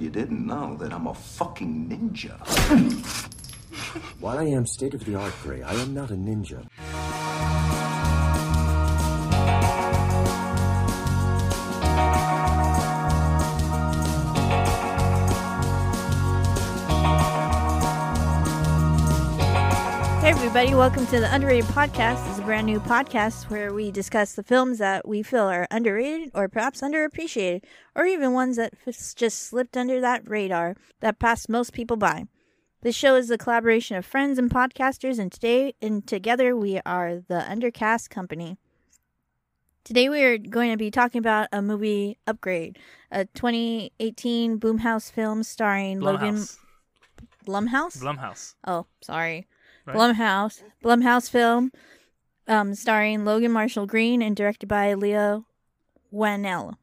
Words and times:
You 0.00 0.10
didn't 0.10 0.44
know 0.44 0.76
that 0.78 0.92
I'm 0.92 1.06
a 1.06 1.14
fucking 1.14 1.88
ninja. 1.88 2.34
While 4.18 4.38
I 4.38 4.46
am 4.46 4.66
state 4.66 4.92
of 4.92 5.04
the 5.04 5.14
art, 5.14 5.32
Gray, 5.40 5.62
I 5.62 5.72
am 5.74 5.94
not 5.94 6.10
a 6.10 6.14
ninja. 6.14 6.66
Everybody, 20.56 20.76
welcome 20.76 21.04
to 21.04 21.18
the 21.18 21.34
Underrated 21.34 21.68
Podcast. 21.70 22.24
This 22.24 22.34
is 22.34 22.38
a 22.38 22.42
brand 22.42 22.66
new 22.66 22.78
podcast 22.78 23.50
where 23.50 23.74
we 23.74 23.90
discuss 23.90 24.34
the 24.34 24.44
films 24.44 24.78
that 24.78 25.08
we 25.08 25.20
feel 25.20 25.46
are 25.46 25.66
underrated 25.68 26.30
or 26.32 26.48
perhaps 26.48 26.80
underappreciated, 26.80 27.64
or 27.96 28.06
even 28.06 28.34
ones 28.34 28.54
that 28.54 28.72
just 29.16 29.48
slipped 29.48 29.76
under 29.76 30.00
that 30.00 30.30
radar 30.30 30.76
that 31.00 31.18
passed 31.18 31.48
most 31.48 31.72
people 31.72 31.96
by. 31.96 32.28
This 32.82 32.94
show 32.94 33.16
is 33.16 33.32
a 33.32 33.36
collaboration 33.36 33.96
of 33.96 34.06
friends 34.06 34.38
and 34.38 34.48
podcasters, 34.48 35.18
and 35.18 35.32
today, 35.32 35.74
and 35.82 36.06
together, 36.06 36.54
we 36.54 36.80
are 36.86 37.16
the 37.16 37.40
Undercast 37.40 38.10
Company. 38.10 38.56
Today, 39.82 40.08
we 40.08 40.22
are 40.22 40.38
going 40.38 40.70
to 40.70 40.76
be 40.76 40.92
talking 40.92 41.18
about 41.18 41.48
a 41.52 41.62
movie 41.62 42.16
upgrade, 42.28 42.78
a 43.10 43.24
2018 43.24 44.60
Boomhouse 44.60 45.10
film 45.10 45.42
starring 45.42 45.98
Logan 45.98 46.36
Blumhouse. 46.36 46.58
Blumhouse. 47.44 47.98
Blumhouse. 47.98 48.54
Oh, 48.64 48.86
sorry. 49.02 49.48
Right. 49.86 49.96
Blumhouse. 49.96 50.62
Blumhouse 50.82 51.28
film, 51.30 51.70
um, 52.48 52.74
starring 52.74 53.24
Logan 53.24 53.52
Marshall 53.52 53.86
Green 53.86 54.22
and 54.22 54.34
directed 54.36 54.66
by 54.66 54.94
Leo 54.94 55.46
Wanell. 56.12 56.74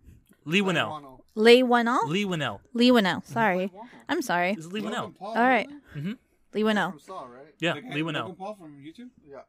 Lee 0.45 0.61
Winnell. 0.61 1.19
Leigh 1.35 1.63
Whannell? 1.63 2.07
Lee 2.07 2.25
Winnell. 2.25 2.59
Leigh 2.73 2.91
Whannell. 2.91 3.23
Sorry. 3.25 3.71
I'm 4.09 4.21
sorry. 4.21 4.51
Is 4.51 4.65
it 4.65 4.73
Lee 4.73 4.81
Winnell? 4.81 5.13
All 5.21 5.33
right. 5.35 5.69
Mhm. 5.95 6.17
Leigh 6.53 6.63
Whannell. 6.63 6.99
Saw, 6.99 7.21
right? 7.23 7.45
Yeah, 7.59 7.73
Logan- 7.76 7.93
Lee 7.93 8.01
Winnell. 8.01 8.37
Paul 8.37 8.55
from 8.55 8.84
YouTube. 8.84 9.09
Yeah. 9.26 9.41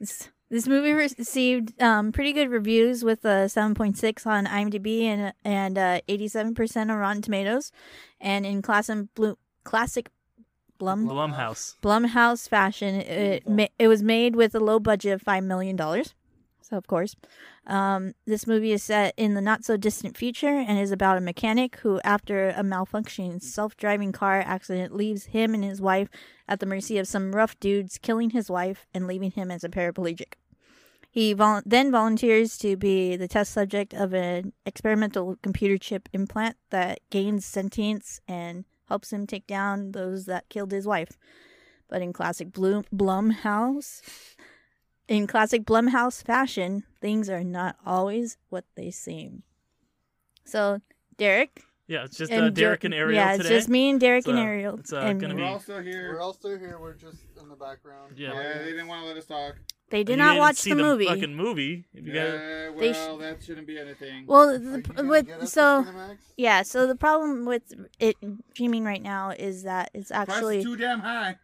This, 0.00 0.30
this 0.50 0.66
movie 0.66 0.92
received 0.92 1.80
um, 1.82 2.12
pretty 2.12 2.32
good 2.32 2.50
reviews 2.50 3.04
with 3.04 3.24
a 3.24 3.48
7.6 3.48 4.26
on 4.26 4.46
IMDb 4.46 5.02
and 5.02 5.32
and 5.44 5.76
uh, 5.78 6.00
87% 6.08 6.76
on 6.82 6.88
Rotten 6.96 7.20
Tomatoes. 7.22 7.70
And 8.20 8.46
in 8.46 8.62
class 8.62 8.88
and 8.88 9.12
blue, 9.14 9.36
classic 9.64 10.10
Blum 10.78 11.06
Blumhouse. 11.08 11.76
Blumhouse 11.82 12.48
fashion. 12.48 12.96
It 12.96 13.48
ma- 13.48 13.68
it 13.78 13.88
was 13.88 14.02
made 14.02 14.36
with 14.36 14.54
a 14.54 14.60
low 14.60 14.78
budget 14.78 15.12
of 15.12 15.22
five 15.22 15.44
million 15.44 15.76
dollars. 15.76 16.14
So 16.60 16.78
of 16.78 16.86
course, 16.86 17.14
um, 17.66 18.14
this 18.26 18.46
movie 18.46 18.72
is 18.72 18.82
set 18.82 19.12
in 19.18 19.34
the 19.34 19.42
not 19.42 19.64
so 19.64 19.76
distant 19.76 20.16
future 20.16 20.48
and 20.48 20.78
is 20.78 20.90
about 20.90 21.18
a 21.18 21.20
mechanic 21.20 21.76
who, 21.76 22.00
after 22.04 22.48
a 22.48 22.62
malfunctioning 22.62 23.42
self-driving 23.42 24.12
car 24.12 24.40
accident, 24.40 24.94
leaves 24.96 25.26
him 25.26 25.52
and 25.52 25.62
his 25.62 25.82
wife 25.82 26.08
at 26.48 26.60
the 26.60 26.66
mercy 26.66 26.96
of 26.96 27.06
some 27.06 27.32
rough 27.32 27.60
dudes, 27.60 27.98
killing 27.98 28.30
his 28.30 28.50
wife 28.50 28.86
and 28.94 29.06
leaving 29.06 29.32
him 29.32 29.50
as 29.50 29.62
a 29.62 29.68
paraplegic. 29.68 30.34
He 31.10 31.32
vol- 31.34 31.62
then 31.64 31.92
volunteers 31.92 32.56
to 32.58 32.76
be 32.76 33.14
the 33.14 33.28
test 33.28 33.52
subject 33.52 33.92
of 33.94 34.14
an 34.14 34.52
experimental 34.66 35.36
computer 35.42 35.78
chip 35.78 36.08
implant 36.12 36.56
that 36.70 36.98
gains 37.10 37.44
sentience 37.44 38.20
and 38.26 38.64
helps 38.88 39.12
him 39.12 39.26
take 39.26 39.46
down 39.46 39.92
those 39.92 40.26
that 40.26 40.48
killed 40.48 40.72
his 40.72 40.86
wife. 40.86 41.18
But 41.88 42.02
in 42.02 42.12
classic 42.12 42.52
Blum- 42.52 42.84
Blumhouse, 42.94 44.00
in 45.08 45.26
classic 45.26 45.64
Blumhouse 45.64 46.24
fashion, 46.24 46.84
things 47.00 47.28
are 47.28 47.44
not 47.44 47.76
always 47.84 48.38
what 48.48 48.64
they 48.74 48.90
seem. 48.90 49.42
So, 50.44 50.80
Derek, 51.16 51.62
Yeah, 51.86 52.04
it's 52.04 52.16
just 52.16 52.32
and 52.32 52.44
uh, 52.46 52.50
Derek 52.50 52.80
Jo- 52.82 52.86
and 52.86 52.94
Ariel 52.94 53.12
yeah, 53.14 53.32
today. 53.32 53.40
it's 53.40 53.48
just 53.48 53.68
me 53.68 53.90
and 53.90 54.00
Derek 54.00 54.20
It's, 54.20 54.28
and 54.28 54.38
uh, 54.38 54.42
Ariel. 54.42 54.78
it's, 54.78 54.92
uh, 54.92 54.98
and 55.00 55.20
gonna 55.20 55.34
We're 55.34 55.40
be- 55.40 55.46
all 55.46 55.60
still 55.60 55.80
here. 55.82 56.12
We're 56.12 56.20
all 56.20 56.32
still 56.32 56.58
here. 56.58 56.78
We're 56.80 56.94
just 56.94 57.18
in 57.40 57.48
the 57.48 57.56
background. 57.56 58.14
Yeah. 58.18 58.32
Yeah, 58.34 58.58
they 58.58 58.70
didn't 58.72 58.88
want 58.88 59.02
to 59.02 59.08
let 59.08 59.16
us 59.16 59.26
talk. 59.26 59.56
They 59.94 60.02
did 60.02 60.18
not 60.18 60.36
watch 60.38 60.56
see 60.56 60.70
the 60.70 60.82
movie. 60.82 61.06
Fucking 61.06 61.36
movie. 61.36 61.84
If 61.94 62.04
you 62.06 62.12
got 62.12 62.20
Yeah, 62.24 62.68
well, 62.70 62.78
They 62.80 62.92
sh- 62.92 63.20
that 63.20 63.42
shouldn't 63.44 63.66
be 63.68 63.78
anything. 63.78 64.26
Well, 64.26 64.48
Are 64.50 64.54
you 64.54 64.82
the, 64.82 65.04
with 65.04 65.26
get 65.28 65.40
us 65.40 65.50
to 65.52 65.54
so 65.54 66.16
yeah, 66.36 66.62
so 66.62 66.86
the 66.88 66.96
problem 66.96 67.44
with 67.46 67.62
it 68.00 68.16
streaming 68.52 68.84
right 68.84 69.00
now 69.02 69.30
is 69.30 69.62
that 69.62 69.90
it's 69.94 70.10
Price 70.10 70.28
actually 70.28 70.58
is 70.58 70.64
too 70.64 70.76
damn 70.76 70.98
high. 71.00 71.36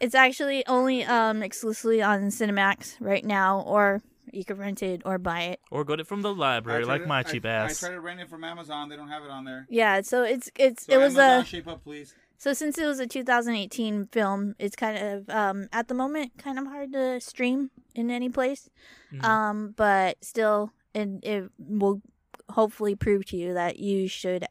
It's 0.00 0.14
actually 0.16 0.66
only 0.66 1.04
um 1.04 1.42
exclusively 1.42 2.02
on 2.02 2.22
Cinemax 2.30 2.96
right 3.00 3.24
now, 3.24 3.60
or 3.60 4.02
you 4.32 4.44
can 4.44 4.56
rent 4.58 4.82
it 4.82 5.02
or 5.04 5.18
buy 5.18 5.42
it. 5.42 5.60
or 5.70 5.84
get 5.84 6.00
it 6.00 6.06
from 6.06 6.22
the 6.22 6.34
library, 6.34 6.84
like 6.84 7.02
to- 7.02 7.08
my 7.08 7.18
I- 7.20 7.22
cheap 7.22 7.44
I 7.46 7.50
ass. 7.50 7.78
tried 7.80 7.90
to 7.90 8.00
rent 8.00 8.18
it 8.20 8.28
from 8.28 8.42
Amazon. 8.42 8.88
They 8.88 8.96
don't 8.96 9.08
have 9.08 9.22
it 9.24 9.30
on 9.30 9.44
there. 9.44 9.66
Yeah, 9.70 10.00
so 10.00 10.24
it's 10.24 10.50
it's 10.56 10.86
So 10.86 10.92
it 10.94 10.96
was 10.98 11.16
Amazon, 11.16 11.42
a 11.42 11.44
shape 11.44 11.68
up, 11.68 11.84
please. 11.84 12.14
So 12.40 12.54
since 12.54 12.78
it 12.78 12.86
was 12.86 12.98
a 13.00 13.06
2018 13.06 14.06
film, 14.06 14.54
it's 14.58 14.74
kind 14.74 14.96
of 14.98 15.28
um 15.28 15.68
at 15.72 15.88
the 15.88 15.94
moment 15.94 16.32
kind 16.38 16.58
of 16.58 16.64
hard 16.66 16.92
to 16.94 17.20
stream 17.20 17.70
in 17.94 18.10
any 18.10 18.30
place. 18.30 18.68
Mhm. 19.12 19.22
Um, 19.22 19.74
but 19.76 20.16
still, 20.24 20.72
and 20.94 21.22
it 21.22 21.50
will 21.58 22.00
hopefully 22.48 22.96
prove 22.96 23.26
to 23.26 23.36
you 23.36 23.52
that 23.54 23.78
you 23.78 24.08
should 24.08 24.46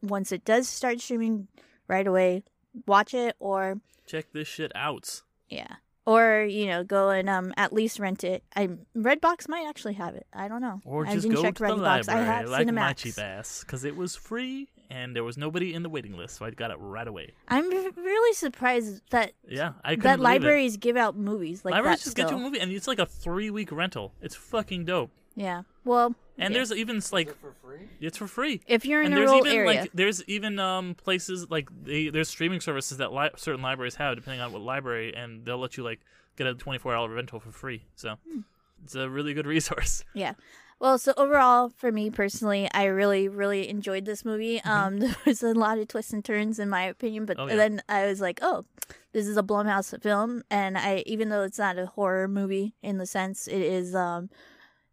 once 0.00 0.30
it 0.32 0.44
does 0.44 0.68
start 0.68 1.00
streaming 1.00 1.48
right 1.88 2.06
away, 2.06 2.44
watch 2.86 3.12
it 3.12 3.34
or 3.40 3.80
Check 4.06 4.26
this 4.32 4.48
shit 4.48 4.70
out. 4.74 5.22
Yeah. 5.48 5.76
Or, 6.04 6.42
you 6.42 6.66
know, 6.66 6.82
go 6.82 7.10
and 7.10 7.28
um 7.30 7.54
at 7.56 7.72
least 7.72 7.98
rent 8.00 8.24
it. 8.24 8.42
I 8.56 8.70
Redbox 8.96 9.48
might 9.48 9.66
actually 9.68 9.94
have 9.94 10.14
it. 10.16 10.26
I 10.32 10.48
don't 10.48 10.60
know. 10.60 10.80
Or 10.84 11.06
I 11.06 11.12
just 11.14 11.22
didn't 11.22 11.36
go 11.36 11.42
check 11.42 11.54
to 11.56 11.62
the 11.62 11.68
Redbox. 11.74 12.08
I 12.08 12.22
have 12.22 12.48
like 12.48 12.66
my 12.66 12.92
Cinemax. 12.92 12.96
cheap 12.96 13.18
ass, 13.18 13.60
because 13.60 13.84
it 13.84 13.94
was 13.96 14.16
free 14.16 14.68
and 14.90 15.14
there 15.16 15.24
was 15.24 15.38
nobody 15.38 15.72
in 15.72 15.82
the 15.82 15.88
waiting 15.88 16.16
list, 16.16 16.36
so 16.36 16.44
I 16.44 16.50
got 16.50 16.70
it 16.70 16.76
right 16.78 17.06
away. 17.06 17.30
I'm 17.48 17.70
really 17.70 18.34
surprised 18.34 19.00
that 19.10 19.32
Yeah, 19.48 19.72
I 19.84 19.94
that 19.94 20.02
believe 20.02 20.18
it. 20.18 20.22
libraries 20.22 20.76
give 20.76 20.96
out 20.96 21.16
movies 21.16 21.64
like 21.64 21.72
Libraries 21.72 21.98
that 22.00 22.04
just 22.04 22.10
still. 22.10 22.26
get 22.28 22.32
you 22.32 22.40
a 22.40 22.44
movie, 22.44 22.58
and 22.60 22.70
it's 22.72 22.88
like 22.88 22.98
a 22.98 23.06
three 23.06 23.50
week 23.50 23.70
rental. 23.72 24.12
It's 24.20 24.34
fucking 24.34 24.84
dope. 24.86 25.10
Yeah. 25.36 25.62
Well, 25.84 26.14
And 26.38 26.52
yeah. 26.52 26.58
there's 26.58 26.72
even 26.72 26.96
Is 26.96 27.12
like 27.12 27.28
it 27.28 27.36
for 27.40 27.52
free? 27.62 27.88
it's 28.00 28.16
for 28.18 28.26
free. 28.26 28.60
if 28.66 28.84
you're 28.86 29.00
in 29.00 29.06
and 29.06 29.14
a 29.14 29.16
there's 29.18 29.30
rural 29.30 29.46
even 29.46 29.58
area, 29.58 29.80
like 29.82 29.90
there's 29.92 30.22
even 30.24 30.58
um 30.58 30.94
places 30.94 31.50
like 31.50 31.68
they, 31.84 32.08
there's 32.08 32.28
streaming 32.28 32.60
services 32.60 32.98
that 32.98 33.12
li- 33.12 33.30
certain 33.36 33.62
libraries 33.62 33.96
have 33.96 34.16
depending 34.16 34.40
on 34.40 34.52
what 34.52 34.62
library 34.62 35.14
and 35.14 35.44
they'll 35.44 35.58
let 35.58 35.76
you 35.76 35.82
like 35.84 36.00
get 36.36 36.46
a 36.46 36.54
24 36.54 36.94
hour 36.94 37.08
rental 37.08 37.40
for 37.40 37.50
free 37.52 37.84
so 37.94 38.16
Hmm. 38.26 38.40
it's 38.84 38.94
a 38.94 39.08
really 39.08 39.34
good 39.34 39.46
resource 39.56 40.04
yeah. 40.14 40.34
Well, 40.80 40.98
so 40.98 41.12
overall, 41.16 41.68
for 41.76 41.92
me 41.92 42.10
personally, 42.10 42.68
I 42.74 42.86
really, 42.86 43.28
really 43.28 43.68
enjoyed 43.68 44.04
this 44.04 44.24
movie. 44.24 44.60
Um, 44.62 44.98
there 44.98 45.14
was 45.24 45.40
a 45.40 45.54
lot 45.54 45.78
of 45.78 45.86
twists 45.86 46.12
and 46.12 46.24
turns 46.24 46.58
in 46.58 46.68
my 46.68 46.82
opinion, 46.82 47.24
but 47.24 47.36
Mm-hmm. 47.36 47.46
Oh, 47.46 47.50
yeah. 47.50 47.56
then 47.56 47.82
I 47.88 48.06
was 48.06 48.20
like, 48.20 48.40
oh, 48.42 48.64
this 49.12 49.28
is 49.28 49.36
a 49.36 49.44
Blumhouse 49.44 49.94
film, 50.02 50.42
and 50.50 50.76
I, 50.76 51.04
even 51.06 51.28
though 51.28 51.44
it's 51.44 51.58
not 51.60 51.78
a 51.78 51.86
horror 51.86 52.26
movie 52.26 52.74
in 52.82 52.98
the 52.98 53.06
sense, 53.06 53.46
it 53.46 53.60
is, 53.62 53.94
um, 53.94 54.28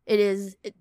it 0.10 0.20
is, 0.20 0.58
it 0.64 0.76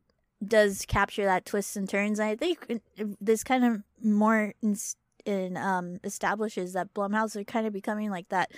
does 0.45 0.85
capture 0.87 1.25
that 1.25 1.45
twists 1.45 1.77
and 1.77 1.89
turns. 1.89 2.19
I 2.19 2.35
think 2.35 2.81
this 3.21 3.45
kind 3.45 3.65
of 3.65 3.83
more 4.03 4.55
in, 4.63 4.77
in 5.25 5.57
um 5.57 5.99
establishes 6.03 6.73
that 6.73 6.95
Blumhouse 6.95 7.37
are 7.37 7.45
kind 7.45 7.67
of 7.67 7.73
becoming 7.73 8.11
like 8.11 8.29
that 8.31 8.51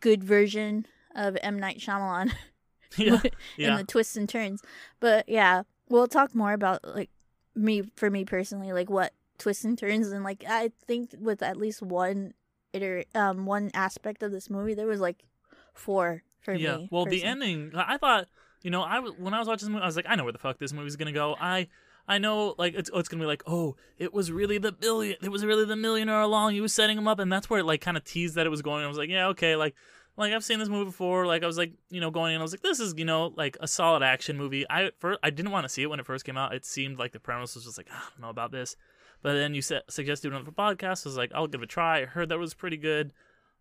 good 0.00 0.22
version 0.22 0.86
of 1.14 1.36
M 1.42 1.58
Night 1.58 1.78
Shyamalan. 1.78 2.32
yeah 2.96 3.20
in 3.24 3.30
yeah 3.56 3.76
the 3.78 3.84
twists 3.84 4.16
and 4.16 4.28
turns. 4.28 4.62
But 5.00 5.28
yeah, 5.28 5.62
we'll 5.88 6.06
talk 6.06 6.34
more 6.34 6.52
about 6.52 6.84
like 6.84 7.10
me 7.54 7.82
for 7.96 8.10
me 8.10 8.24
personally, 8.24 8.72
like 8.72 8.90
what 8.90 9.12
twists 9.38 9.64
and 9.64 9.78
turns 9.78 10.08
and 10.08 10.24
like 10.24 10.44
I 10.46 10.72
think 10.86 11.14
with 11.18 11.42
at 11.42 11.56
least 11.56 11.80
one 11.80 12.34
iter 12.74 13.04
um 13.14 13.46
one 13.46 13.70
aspect 13.72 14.22
of 14.22 14.32
this 14.32 14.50
movie 14.50 14.74
there 14.74 14.86
was 14.86 15.00
like 15.00 15.24
four 15.72 16.22
for 16.40 16.54
me. 16.54 16.64
yeah 16.64 16.76
me. 16.76 16.88
well 16.90 17.06
the 17.06 17.24
ending 17.24 17.72
i 17.74 17.96
thought 17.96 18.26
you 18.62 18.70
know 18.70 18.82
I 18.82 19.00
when 19.00 19.34
i 19.34 19.38
was 19.38 19.48
watching 19.48 19.66
this 19.66 19.72
movie 19.72 19.82
i 19.82 19.86
was 19.86 19.96
like 19.96 20.06
i 20.08 20.14
know 20.14 20.24
where 20.24 20.32
the 20.32 20.38
fuck 20.38 20.58
this 20.58 20.72
movie's 20.72 20.96
gonna 20.96 21.12
go 21.12 21.36
i 21.40 21.68
I 22.08 22.16
know, 22.16 22.54
like 22.56 22.74
it's, 22.74 22.88
it's 22.92 23.08
gonna 23.08 23.22
be 23.22 23.26
like, 23.26 23.42
oh, 23.46 23.76
it 23.98 24.14
was 24.14 24.32
really 24.32 24.56
the 24.56 24.72
billion, 24.72 25.18
it 25.22 25.28
was 25.28 25.44
really 25.44 25.66
the 25.66 25.76
millionaire 25.76 26.22
along. 26.22 26.54
He 26.54 26.62
was 26.62 26.72
setting 26.72 26.96
him 26.96 27.06
up, 27.06 27.18
and 27.18 27.30
that's 27.30 27.50
where 27.50 27.60
it 27.60 27.64
like 27.64 27.82
kind 27.82 27.98
of 27.98 28.04
teased 28.04 28.34
that 28.36 28.46
it 28.46 28.48
was 28.48 28.62
going. 28.62 28.82
I 28.82 28.88
was 28.88 28.96
like, 28.96 29.10
yeah, 29.10 29.26
okay, 29.28 29.56
like, 29.56 29.74
like 30.16 30.32
I've 30.32 30.42
seen 30.42 30.58
this 30.58 30.70
movie 30.70 30.86
before. 30.86 31.26
Like 31.26 31.42
I 31.42 31.46
was 31.46 31.58
like, 31.58 31.72
you 31.90 32.00
know, 32.00 32.10
going 32.10 32.34
in, 32.34 32.40
I 32.40 32.42
was 32.42 32.52
like, 32.52 32.62
this 32.62 32.80
is, 32.80 32.94
you 32.96 33.04
know, 33.04 33.34
like 33.36 33.58
a 33.60 33.68
solid 33.68 34.02
action 34.02 34.38
movie. 34.38 34.64
I 34.70 34.90
first, 34.98 35.20
I 35.22 35.28
didn't 35.28 35.52
want 35.52 35.64
to 35.64 35.68
see 35.68 35.82
it 35.82 35.90
when 35.90 36.00
it 36.00 36.06
first 36.06 36.24
came 36.24 36.38
out. 36.38 36.54
It 36.54 36.64
seemed 36.64 36.98
like 36.98 37.12
the 37.12 37.20
premise 37.20 37.54
was 37.54 37.64
just 37.64 37.76
like, 37.76 37.88
"Ah, 37.92 38.06
I 38.06 38.10
don't 38.12 38.22
know 38.22 38.30
about 38.30 38.52
this, 38.52 38.74
but 39.22 39.34
then 39.34 39.54
you 39.54 39.60
said, 39.60 39.82
suggested 39.90 40.32
it 40.32 40.44
for 40.46 40.50
podcast. 40.50 41.06
I 41.06 41.10
was 41.10 41.16
like, 41.18 41.32
I'll 41.34 41.46
give 41.46 41.60
it 41.60 41.64
a 41.64 41.66
try. 41.66 42.00
I 42.00 42.04
heard 42.06 42.30
that 42.30 42.38
was 42.38 42.54
pretty 42.54 42.78
good. 42.78 43.12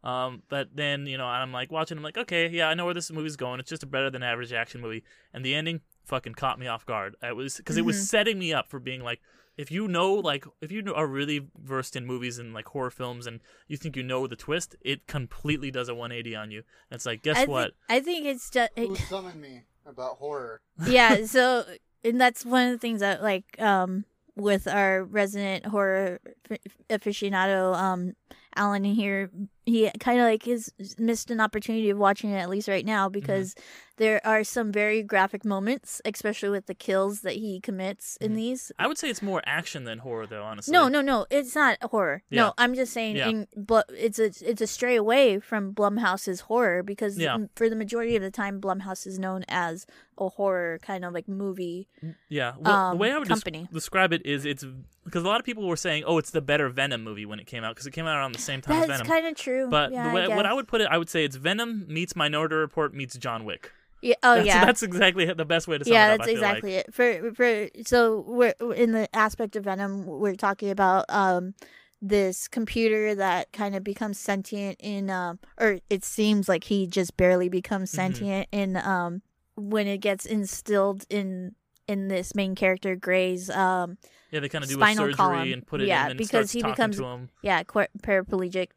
Um, 0.03 0.43
but 0.49 0.69
then 0.75 1.05
you 1.05 1.17
know, 1.17 1.25
I'm 1.25 1.51
like 1.51 1.71
watching. 1.71 1.97
I'm 1.97 2.03
like, 2.03 2.17
okay, 2.17 2.49
yeah, 2.49 2.69
I 2.69 2.73
know 2.73 2.85
where 2.85 2.93
this 2.93 3.11
movie's 3.11 3.35
going. 3.35 3.59
It's 3.59 3.69
just 3.69 3.83
a 3.83 3.87
better 3.87 4.09
than 4.09 4.23
average 4.23 4.53
action 4.53 4.81
movie, 4.81 5.03
and 5.33 5.43
the 5.43 5.55
ending 5.55 5.81
fucking 6.05 6.35
caught 6.35 6.59
me 6.59 6.67
off 6.67 6.85
guard. 6.85 7.15
It 7.21 7.35
was 7.35 7.57
because 7.57 7.77
it 7.77 7.85
was 7.85 8.09
setting 8.09 8.39
me 8.39 8.53
up 8.53 8.69
for 8.69 8.79
being 8.79 9.01
like, 9.01 9.19
if 9.57 9.71
you 9.71 9.87
know, 9.87 10.13
like, 10.13 10.45
if 10.61 10.71
you 10.71 10.93
are 10.93 11.07
really 11.07 11.47
versed 11.59 11.95
in 11.95 12.05
movies 12.05 12.37
and 12.37 12.53
like 12.53 12.67
horror 12.67 12.91
films, 12.91 13.25
and 13.27 13.41
you 13.67 13.75
think 13.75 13.95
you 13.95 14.03
know 14.03 14.27
the 14.27 14.35
twist, 14.35 14.75
it 14.81 15.07
completely 15.07 15.71
does 15.71 15.89
a 15.89 15.95
180 15.95 16.35
on 16.35 16.51
you. 16.51 16.59
And 16.89 16.95
it's 16.95 17.05
like, 17.05 17.23
guess 17.23 17.37
I 17.37 17.45
what? 17.45 17.63
Think, 17.63 17.75
I 17.89 17.99
think 17.99 18.25
it's 18.25 18.49
just 18.49 18.71
Who 18.77 18.95
summoned 18.95 19.41
me 19.41 19.63
about 19.85 20.17
horror? 20.17 20.61
yeah. 20.87 21.25
So 21.25 21.65
and 22.03 22.21
that's 22.21 22.45
one 22.45 22.67
of 22.67 22.71
the 22.71 22.77
things 22.77 22.99
that 23.01 23.23
like 23.23 23.59
um 23.59 24.05
with 24.35 24.67
our 24.67 25.03
resident 25.03 25.65
horror 25.65 26.19
f- 26.49 26.59
aficionado, 26.91 27.75
um, 27.75 28.13
Alan 28.57 28.83
here, 28.83 29.29
he 29.65 29.89
kind 29.99 30.19
of 30.19 30.25
like 30.25 30.43
has 30.45 30.73
missed 30.97 31.31
an 31.31 31.39
opportunity 31.39 31.89
of 31.89 31.97
watching 31.97 32.31
it 32.31 32.37
at 32.37 32.49
least 32.49 32.67
right 32.67 32.85
now 32.85 33.07
mm-hmm. 33.07 33.13
because 33.13 33.55
there 33.97 34.25
are 34.25 34.43
some 34.43 34.71
very 34.71 35.01
graphic 35.01 35.43
moments, 35.43 36.01
especially 36.05 36.49
with 36.49 36.67
the 36.67 36.75
kills 36.75 37.21
that 37.21 37.33
he 37.33 37.59
commits 37.59 38.17
in 38.17 38.29
mm-hmm. 38.29 38.37
these. 38.37 38.71
I 38.77 38.87
would 38.87 38.97
say 38.97 39.09
it's 39.09 39.21
more 39.21 39.41
action 39.45 39.83
than 39.83 39.99
horror, 39.99 40.27
though. 40.27 40.43
Honestly, 40.43 40.71
No, 40.71 40.87
no, 40.87 41.01
no. 41.01 41.25
It's 41.29 41.55
not 41.55 41.81
horror. 41.81 42.23
Yeah. 42.29 42.43
No, 42.43 42.53
I'm 42.57 42.75
just 42.75 42.93
saying 42.93 43.15
Yeah. 43.15 43.29
in 43.29 43.47
it's 43.89 44.19
a 44.19 44.25
it's 44.25 44.61
a 44.61 44.67
stray 44.67 44.95
away 44.95 45.39
from 45.39 45.73
Blumhouse's 45.73 46.41
horror 46.41 46.83
because 46.83 47.17
Yeah. 47.17 47.37
for 47.55 47.69
the 47.69 47.75
majority 47.75 48.15
of 48.15 48.21
the 48.21 48.31
time 48.31 48.61
Blumhouse 48.61 49.07
is 49.07 49.19
known 49.19 49.43
as 49.47 49.85
a 50.19 50.29
horror 50.29 50.79
kind 50.81 51.05
of 51.05 51.13
like 51.13 51.27
movie. 51.27 51.87
Mm, 52.03 52.15
yeah, 52.29 52.53
well, 52.59 52.63
the 52.63 52.71
um, 52.71 52.97
way 52.97 53.11
I 53.11 53.17
would 53.17 53.27
des- 53.27 53.67
describe 53.71 54.13
it 54.13 54.25
is 54.25 54.45
it's 54.45 54.65
because 55.05 55.23
a 55.23 55.27
lot 55.27 55.39
of 55.39 55.45
people 55.45 55.67
were 55.67 55.77
saying, 55.77 56.03
"Oh, 56.05 56.17
it's 56.17 56.31
the 56.31 56.41
better 56.41 56.69
Venom 56.69 57.03
movie" 57.03 57.25
when 57.25 57.39
it 57.39 57.47
came 57.47 57.63
out 57.63 57.75
because 57.75 57.87
it 57.87 57.91
came 57.91 58.05
out 58.05 58.17
around 58.17 58.33
the 58.33 58.39
same 58.47 58.61
time 58.61 58.73
as 58.81 58.87
That's 58.87 59.01
Venom. 59.01 59.07
kind 59.13 59.27
of 59.27 59.35
true. 59.35 59.69
But 59.69 59.91
yeah, 59.91 60.09
the 60.09 60.15
way, 60.15 60.23
I 60.31 60.35
what 60.35 60.45
I 60.45 60.53
would 60.53 60.67
put 60.67 60.81
it, 60.81 60.87
I 60.89 60.97
would 60.97 61.09
say 61.09 61.23
it's 61.23 61.35
Venom 61.35 61.85
meets 61.87 62.15
Minority 62.15 62.55
Report 62.55 62.93
meets 62.93 63.15
John 63.17 63.45
Wick. 63.45 63.71
yeah, 64.01 64.15
oh 64.23 64.35
that's, 64.35 64.47
yeah, 64.47 64.65
that's 64.65 64.83
exactly 64.83 65.25
the 65.25 65.45
best 65.45 65.67
way 65.67 65.77
to 65.79 65.83
sum 65.85 65.93
yeah, 65.93 66.07
it 66.07 66.11
up. 66.13 66.17
that's 66.19 66.29
I 66.29 66.33
feel 66.33 66.43
exactly 66.43 66.75
like. 66.77 66.85
it. 66.87 66.93
For 66.93 67.33
for 67.33 67.83
so 67.85 68.23
we're 68.27 68.73
in 68.73 68.91
the 68.93 69.07
aspect 69.15 69.55
of 69.55 69.63
Venom, 69.65 70.05
we're 70.05 70.35
talking 70.35 70.69
about 70.69 71.05
um 71.09 71.53
this 72.01 72.47
computer 72.47 73.15
that 73.15 73.51
kind 73.51 73.75
of 73.75 73.83
becomes 73.83 74.19
sentient 74.19 74.77
in 74.79 75.09
um 75.09 75.39
or 75.57 75.79
it 75.89 76.03
seems 76.05 76.47
like 76.47 76.65
he 76.65 76.85
just 76.85 77.17
barely 77.17 77.49
becomes 77.49 77.91
Mhm. 77.91 77.95
sentient 77.95 78.47
in 78.51 78.77
um 78.77 79.21
when 79.55 79.87
it 79.87 79.97
gets 79.97 80.23
instilled 80.25 81.05
in 81.09 81.55
in 81.87 82.07
this 82.07 82.35
main 82.35 82.55
character 82.55 82.95
Gray's 82.95 83.49
um 83.49 83.97
Yeah, 84.31 84.41
they 84.41 84.49
kind 84.49 84.63
of 84.63 84.69
do 84.69 84.81
a 84.81 84.85
surgery 84.93 85.13
column. 85.13 85.53
and 85.53 85.65
put 85.65 85.81
it 85.81 85.87
Yeah, 85.87 86.09
in 86.09 86.17
because 86.17 86.51
he 86.51 86.61
becomes- 86.61 86.99
yeah 87.41 87.63
quite 87.63 87.89
paraplegic 88.01 88.69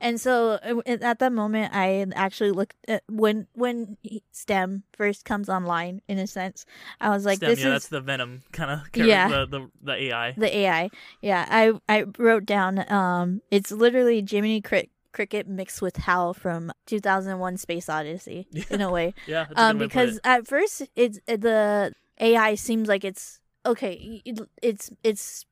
and 0.00 0.20
so 0.20 0.58
uh, 0.62 0.80
at 0.86 1.18
that 1.18 1.32
moment 1.32 1.74
i 1.74 2.04
actually 2.14 2.50
looked 2.52 2.76
at 2.86 3.02
when 3.08 3.46
when 3.54 3.96
stem 4.32 4.82
first 4.92 5.24
comes 5.24 5.48
online 5.48 6.02
in 6.08 6.18
a 6.18 6.26
sense 6.26 6.64
i 7.00 7.08
was 7.10 7.24
like 7.24 7.36
Stem, 7.38 7.50
this 7.50 7.60
yeah, 7.60 7.66
is 7.66 7.72
that's 7.72 7.88
the 7.88 8.00
Venom 8.00 8.42
kind 8.52 8.70
of 8.70 8.80
Yeah. 8.96 9.28
the, 9.28 9.46
the 9.46 9.70
the 9.82 9.94
AI. 9.94 10.34
the 10.36 10.56
ai 10.56 10.90
yeah 11.22 11.46
i 11.48 11.72
i 11.88 12.04
wrote 12.18 12.44
down 12.44 12.84
um 12.92 13.40
it's 13.50 13.70
literally 13.72 14.22
jiminy 14.28 14.60
Crick 14.60 14.90
cricket 15.12 15.48
mixed 15.48 15.80
with 15.82 15.96
hal 15.96 16.34
from 16.34 16.70
2001 16.86 17.56
space 17.56 17.88
odyssey 17.88 18.46
in 18.70 18.80
a 18.80 18.90
way 18.90 19.14
Yeah, 19.26 19.46
a 19.50 19.54
um 19.54 19.78
good 19.78 19.80
way 19.80 19.88
to 19.88 19.94
put 19.94 20.06
because 20.06 20.20
at 20.24 20.46
first 20.46 20.82
it's 20.94 21.18
uh, 21.28 21.36
the 21.36 21.92
ai 22.20 22.54
seems 22.54 22.88
like 22.88 23.04
it's 23.04 23.40
okay 23.66 24.22
it's 24.62 24.90
it's 25.02 25.44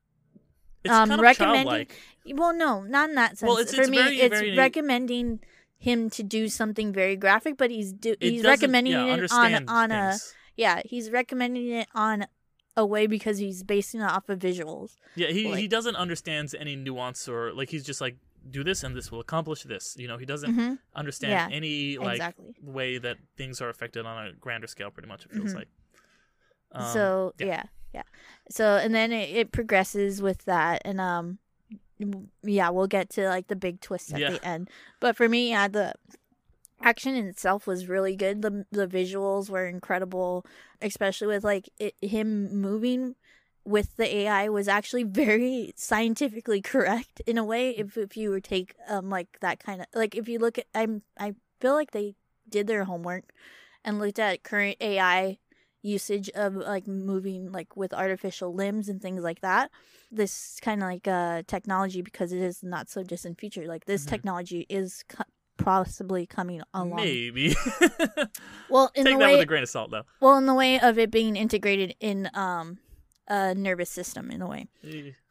it's 0.83 0.93
um, 0.93 1.09
kind 1.09 1.19
of 1.19 1.23
recommending- 1.23 1.63
childlike. 1.65 1.95
Well, 2.33 2.53
no, 2.53 2.81
not 2.83 3.09
in 3.09 3.15
that 3.15 3.37
sense. 3.37 3.47
Well, 3.47 3.57
it's- 3.57 3.73
For 3.75 3.81
it's 3.81 3.89
me, 3.89 3.97
very- 3.97 4.19
it's 4.19 4.35
very- 4.39 4.55
recommending 4.57 5.39
him 5.77 6.09
to 6.11 6.23
do 6.23 6.47
something 6.49 6.91
very 6.93 7.15
graphic, 7.15 7.57
but 7.57 7.71
he's 7.71 7.91
do 7.93 8.15
he's 8.19 8.43
recommending 8.43 8.93
yeah, 8.93 9.15
it 9.15 9.31
on 9.31 9.67
on 9.69 9.91
a 9.91 10.11
things. 10.11 10.33
yeah 10.55 10.81
he's 10.85 11.09
recommending 11.11 11.67
it 11.71 11.87
on 11.93 12.25
a 12.75 12.85
way 12.85 13.07
because 13.07 13.37
he's 13.37 13.63
basing 13.63 14.01
it 14.01 14.09
off 14.09 14.29
of 14.29 14.39
visuals. 14.39 14.95
Yeah, 15.15 15.27
he, 15.29 15.53
he 15.55 15.67
doesn't 15.67 15.95
understand 15.95 16.53
any 16.59 16.75
nuance 16.75 17.27
or 17.27 17.53
like 17.53 17.69
he's 17.69 17.83
just 17.83 18.01
like 18.01 18.17
do 18.49 18.63
this 18.63 18.83
and 18.83 18.95
this 18.95 19.11
will 19.11 19.19
accomplish 19.19 19.63
this. 19.63 19.95
You 19.97 20.07
know, 20.07 20.17
he 20.17 20.25
doesn't 20.25 20.53
hmm 20.53 20.73
understand 20.95 21.31
Yeah, 21.33 21.49
any 21.55 21.97
like 21.97 22.15
exactly. 22.17 22.55
way 22.61 22.97
that 22.99 23.17
things 23.35 23.61
are 23.61 23.69
affected 23.69 24.05
on 24.05 24.27
a 24.27 24.33
grander 24.33 24.67
scale. 24.67 24.89
Pretty 24.91 25.07
much, 25.09 25.25
it 25.25 25.31
feels 25.31 25.51
Mhm. 25.53 25.55
like. 25.55 25.67
Um, 26.71 26.85
so 26.93 27.33
yeah. 27.39 27.45
yeah. 27.45 27.63
yeah, 27.93 28.03
So 28.49 28.77
and 28.77 28.93
then 28.93 29.11
it, 29.11 29.29
it 29.29 29.51
progresses 29.51 30.21
with 30.21 30.45
that, 30.45 30.81
and 30.85 30.99
um, 30.99 31.39
yeah, 32.43 32.69
we'll 32.69 32.87
get 32.87 33.09
to 33.11 33.27
like 33.27 33.47
the 33.47 33.55
big 33.55 33.81
twist 33.81 34.13
at 34.13 34.19
Yeah. 34.19 34.29
the 34.31 34.45
end. 34.45 34.69
But 34.99 35.15
for 35.15 35.27
me, 35.27 35.49
yeah, 35.49 35.67
the 35.67 35.93
action 36.81 37.15
in 37.15 37.25
itself 37.27 37.65
was 37.67 37.87
really 37.87 38.15
good. 38.15 38.41
The 38.41 38.65
the 38.71 38.87
visuals 38.87 39.49
were 39.49 39.65
incredible, 39.65 40.45
especially 40.81 41.27
with 41.27 41.43
like 41.43 41.69
it, 41.79 41.95
him 42.01 42.53
moving 42.61 43.15
with 43.65 43.97
the 43.97 44.15
AI 44.17 44.47
was 44.49 44.67
actually 44.67 45.03
very 45.23 45.73
scientifically 45.75 46.61
correct 46.61 47.21
in 47.25 47.37
a 47.37 47.43
way. 47.43 47.71
If 47.71 47.97
if 47.97 48.15
you 48.17 48.29
were 48.29 48.39
take 48.41 48.75
um 48.87 49.09
like 49.09 49.39
that 49.41 49.59
kind 49.59 49.81
of 49.81 49.87
like 49.93 50.15
if 50.15 50.27
you 50.27 50.39
look 50.39 50.57
at 50.57 50.65
I'm 50.75 51.01
I 51.19 51.33
feel 51.59 51.73
like 51.73 51.91
they 51.91 52.15
did 52.47 52.67
their 52.67 52.85
homework 52.85 53.31
and 53.83 53.99
looked 53.99 54.19
at 54.19 54.43
current 54.43 54.77
AI 54.79 55.37
usage 55.87 56.29
of 56.35 56.55
like 56.55 56.85
moving 56.87 57.51
like 57.51 57.75
with 57.77 57.93
artificial 57.93 58.53
limbs 58.53 58.89
and 58.89 59.01
things 59.01 59.21
like 59.23 59.41
that. 59.41 59.71
This 60.11 60.59
kind 60.61 60.81
of 60.83 60.89
like 60.89 61.07
uh 61.07 61.43
technology 61.47 62.01
because 62.01 62.31
it 62.31 62.41
is 62.41 62.63
not 62.63 62.89
so 62.89 63.03
distant 63.03 63.39
future. 63.39 63.65
Like 63.67 63.85
this 63.85 64.03
Mhm. 64.05 64.09
technology 64.09 64.65
is 64.69 65.03
co- 65.07 65.23
possibly 65.57 66.25
coming 66.25 66.61
along. 66.73 66.95
maybe 66.97 67.55
Well, 68.69 68.91
in 68.95 69.05
take 69.05 69.13
the 69.13 69.19
that 69.19 69.25
way 69.25 69.31
with 69.31 69.41
a 69.41 69.45
grain 69.45 69.63
of 69.63 69.69
salt, 69.69 69.91
though. 69.91 70.03
well 70.19 70.37
in 70.37 70.45
the 70.45 70.53
way 70.53 70.79
of 70.79 70.97
it 70.99 71.09
being 71.11 71.35
integrated 71.35 71.95
in 71.99 72.29
um 72.33 72.77
a 73.29 73.53
nervous 73.55 73.89
system 73.89 74.31
in 74.31 74.41
a 74.41 74.47
way. 74.47 74.67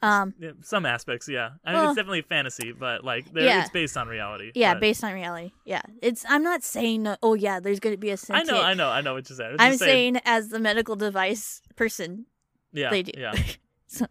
Um 0.02 0.34
some 0.62 0.84
aspects, 0.86 1.28
yeah. 1.28 1.50
I 1.64 1.70
mean, 1.72 1.80
Well- 1.80 1.90
it's 1.90 1.96
definitely 1.96 2.22
fantasy, 2.22 2.72
but 2.72 3.04
like 3.04 3.26
Yeah. 3.34 3.62
it's 3.62 3.70
based 3.70 3.96
on 3.96 4.06
reality. 4.08 4.52
yeah, 4.54 4.74
but- 4.74 4.80
based 4.80 5.02
on 5.04 5.12
reality. 5.14 5.52
Yeah. 5.64 5.82
It's 6.02 6.24
I'm 6.28 6.42
not 6.42 6.62
saying 6.62 7.06
uh, 7.06 7.16
oh 7.22 7.34
yeah, 7.34 7.58
there's 7.60 7.80
going 7.80 7.94
to 7.94 7.98
be 8.00 8.10
a 8.10 8.12
I 8.12 8.16
sentient 8.16 8.48
know, 8.48 8.62
I 8.62 8.74
know, 8.74 8.88
I 8.90 9.00
know 9.00 9.14
what 9.14 9.28
you're 9.28 9.36
saying. 9.36 9.56
I'm 9.58 9.72
just 9.72 9.80
saying 9.84 10.20
as 10.24 10.48
the 10.48 10.58
medical 10.60 10.96
device 10.96 11.62
person 11.76 12.26
yeah, 12.72 12.90
they 12.90 13.02
do. 13.02 13.12
Yeah, 13.18 13.32
so 13.86 14.06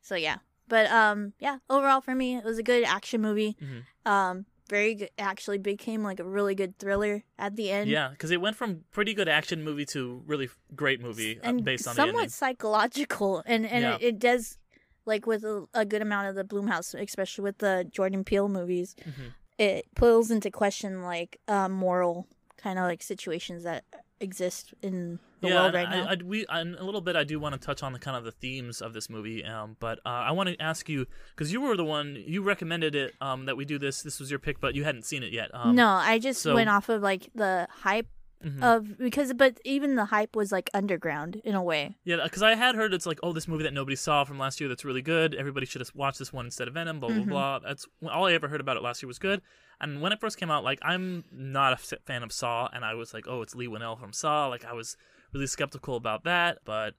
so 0.00 0.14
yeah. 0.14 0.38
But 0.68 0.90
um 0.90 1.34
yeah, 1.38 1.58
overall 1.68 2.00
for 2.00 2.14
me 2.14 2.36
it 2.36 2.44
was 2.44 2.58
a 2.58 2.62
good 2.62 2.84
action 2.84 3.20
movie. 3.20 3.56
Mhm. 3.62 4.10
Um 4.10 4.46
very 4.68 4.94
good 4.94 5.10
actually 5.18 5.58
became 5.58 6.02
like 6.02 6.20
a 6.20 6.24
really 6.24 6.54
good 6.54 6.78
thriller 6.78 7.24
at 7.38 7.56
the 7.56 7.70
end. 7.70 7.88
yeah, 7.90 8.08
because 8.10 8.30
it 8.30 8.40
went 8.40 8.56
from 8.56 8.84
pretty 8.90 9.14
good 9.14 9.28
action 9.28 9.64
movie 9.64 9.86
to 9.86 10.22
really 10.26 10.48
great 10.74 11.00
movie 11.00 11.38
uh, 11.38 11.48
And 11.48 11.64
based 11.64 11.86
on 11.88 11.96
the 11.96 12.02
somewhat 12.02 12.30
psychological 12.30 13.42
and 13.46 13.66
and 13.66 13.82
Yeah. 13.82 13.94
it, 13.96 14.02
it 14.02 14.18
does 14.18 14.58
like 15.06 15.26
with 15.26 15.42
a, 15.44 15.66
a 15.72 15.84
good 15.86 16.02
amount 16.02 16.28
of 16.28 16.34
the 16.34 16.44
Blumhouse, 16.44 16.94
especially 17.00 17.42
with 17.44 17.58
the 17.58 17.88
Jordan 17.90 18.24
Peele 18.24 18.48
movies, 18.48 18.94
Mhm. 19.00 19.32
it 19.58 19.86
pulls 19.94 20.30
into 20.30 20.50
question 20.50 21.02
like 21.02 21.40
uh, 21.48 21.68
moral 21.68 22.26
kind 22.58 22.78
of 22.78 22.84
like 22.84 23.02
situations 23.02 23.62
that 23.64 23.84
exist 24.20 24.74
in 24.82 25.18
the 25.40 25.48
yeah, 25.48 25.54
world 25.54 25.74
right 25.74 25.88
now. 25.88 26.06
I, 26.08 26.12
I, 26.12 26.16
we 26.24 26.46
a 26.48 26.64
little 26.64 27.00
bit. 27.00 27.16
I 27.16 27.24
do 27.24 27.38
want 27.38 27.54
to 27.54 27.64
touch 27.64 27.82
on 27.82 27.92
the 27.92 27.98
kind 27.98 28.16
of 28.16 28.24
the 28.24 28.32
themes 28.32 28.80
of 28.80 28.92
this 28.92 29.08
movie, 29.08 29.44
um, 29.44 29.76
but 29.78 29.98
uh, 30.04 30.08
I 30.08 30.32
want 30.32 30.48
to 30.48 30.60
ask 30.60 30.88
you 30.88 31.06
because 31.34 31.52
you 31.52 31.60
were 31.60 31.76
the 31.76 31.84
one 31.84 32.22
you 32.26 32.42
recommended 32.42 32.94
it 32.94 33.14
um, 33.20 33.46
that 33.46 33.56
we 33.56 33.64
do 33.64 33.78
this. 33.78 34.02
This 34.02 34.18
was 34.18 34.30
your 34.30 34.38
pick, 34.38 34.60
but 34.60 34.74
you 34.74 34.84
hadn't 34.84 35.04
seen 35.04 35.22
it 35.22 35.32
yet. 35.32 35.50
Um, 35.54 35.74
no, 35.74 35.88
I 35.88 36.18
just 36.18 36.42
so- 36.42 36.54
went 36.54 36.68
off 36.68 36.88
of 36.88 37.02
like 37.02 37.30
the 37.34 37.68
hype 37.70 38.08
mhm. 38.44 38.62
of 38.62 38.98
because 38.98 39.32
but 39.34 39.58
even 39.64 39.94
the 39.96 40.06
hype 40.06 40.36
was 40.36 40.52
like 40.52 40.70
underground 40.74 41.40
in 41.44 41.54
a 41.54 41.62
way. 41.62 41.96
Yeah, 42.04 42.18
because 42.22 42.42
I 42.42 42.54
had 42.54 42.74
heard 42.74 42.94
it's 42.94 43.06
like, 43.06 43.18
oh, 43.22 43.32
this 43.32 43.48
movie 43.48 43.64
that 43.64 43.72
nobody 43.72 43.96
saw 43.96 44.24
from 44.24 44.38
last 44.38 44.60
year 44.60 44.68
that's 44.68 44.84
really 44.84 45.02
good. 45.02 45.34
Everybody 45.34 45.66
should 45.66 45.80
have 45.80 45.90
watched 45.94 46.18
this 46.18 46.32
one 46.32 46.44
instead 46.46 46.68
of 46.68 46.74
Venom. 46.74 47.00
Blah 47.00 47.08
blah 47.10 47.18
Mhm. 47.24 47.28
blah. 47.28 47.58
That's 47.60 47.86
all 48.10 48.26
I 48.26 48.32
ever 48.32 48.48
heard 48.48 48.60
about 48.60 48.76
it 48.76 48.82
last 48.82 49.02
year 49.02 49.08
was 49.08 49.18
good. 49.18 49.42
And 49.80 50.00
when 50.02 50.12
it 50.12 50.20
first 50.20 50.38
came 50.38 50.50
out, 50.50 50.64
like 50.64 50.78
I'm 50.82 51.24
not 51.32 51.72
a 51.72 51.76
fan 51.76 52.22
of 52.22 52.32
Saw, 52.32 52.68
and 52.72 52.84
I 52.84 52.94
was 52.94 53.14
like, 53.14 53.26
oh, 53.28 53.42
it's 53.42 53.54
Lee 53.54 53.68
Winnell 53.68 53.98
from 53.98 54.12
Saw. 54.12 54.46
Like 54.48 54.64
I 54.64 54.72
was 54.72 54.96
really 55.32 55.46
skeptical 55.46 55.96
about 55.96 56.24
that, 56.24 56.58
but 56.64 56.94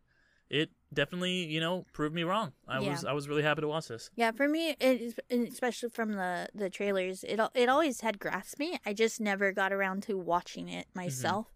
it 0.50 0.72
definitely, 0.94 1.46
you 1.46 1.60
know, 1.60 1.86
proved 1.94 2.15
me 2.15 2.24
wrong. 2.24 2.53
I 2.68 2.79
Yeah. 2.79 2.91
was 2.91 3.06
I 3.06 3.13
was 3.13 3.27
really 3.27 3.44
happy 3.44 3.62
to 3.62 3.68
watch 3.68 3.88
this. 3.88 4.10
Yeah, 4.15 4.32
for 4.32 4.48
me, 4.48 4.75
it 4.79 5.15
especially 5.29 5.89
from 5.89 6.13
the 6.13 6.50
the 6.53 6.70
trailers, 6.70 7.24
it 7.24 7.39
it 7.53 7.70
always 7.70 8.01
had 8.01 8.20
grasped 8.20 8.60
me. 8.60 8.79
I 8.86 8.94
just 8.94 9.22
never 9.22 9.51
got 9.51 9.72
around 9.72 10.03
to 10.03 10.18
watching 10.18 10.68
it 10.70 10.88
myself. 10.94 11.48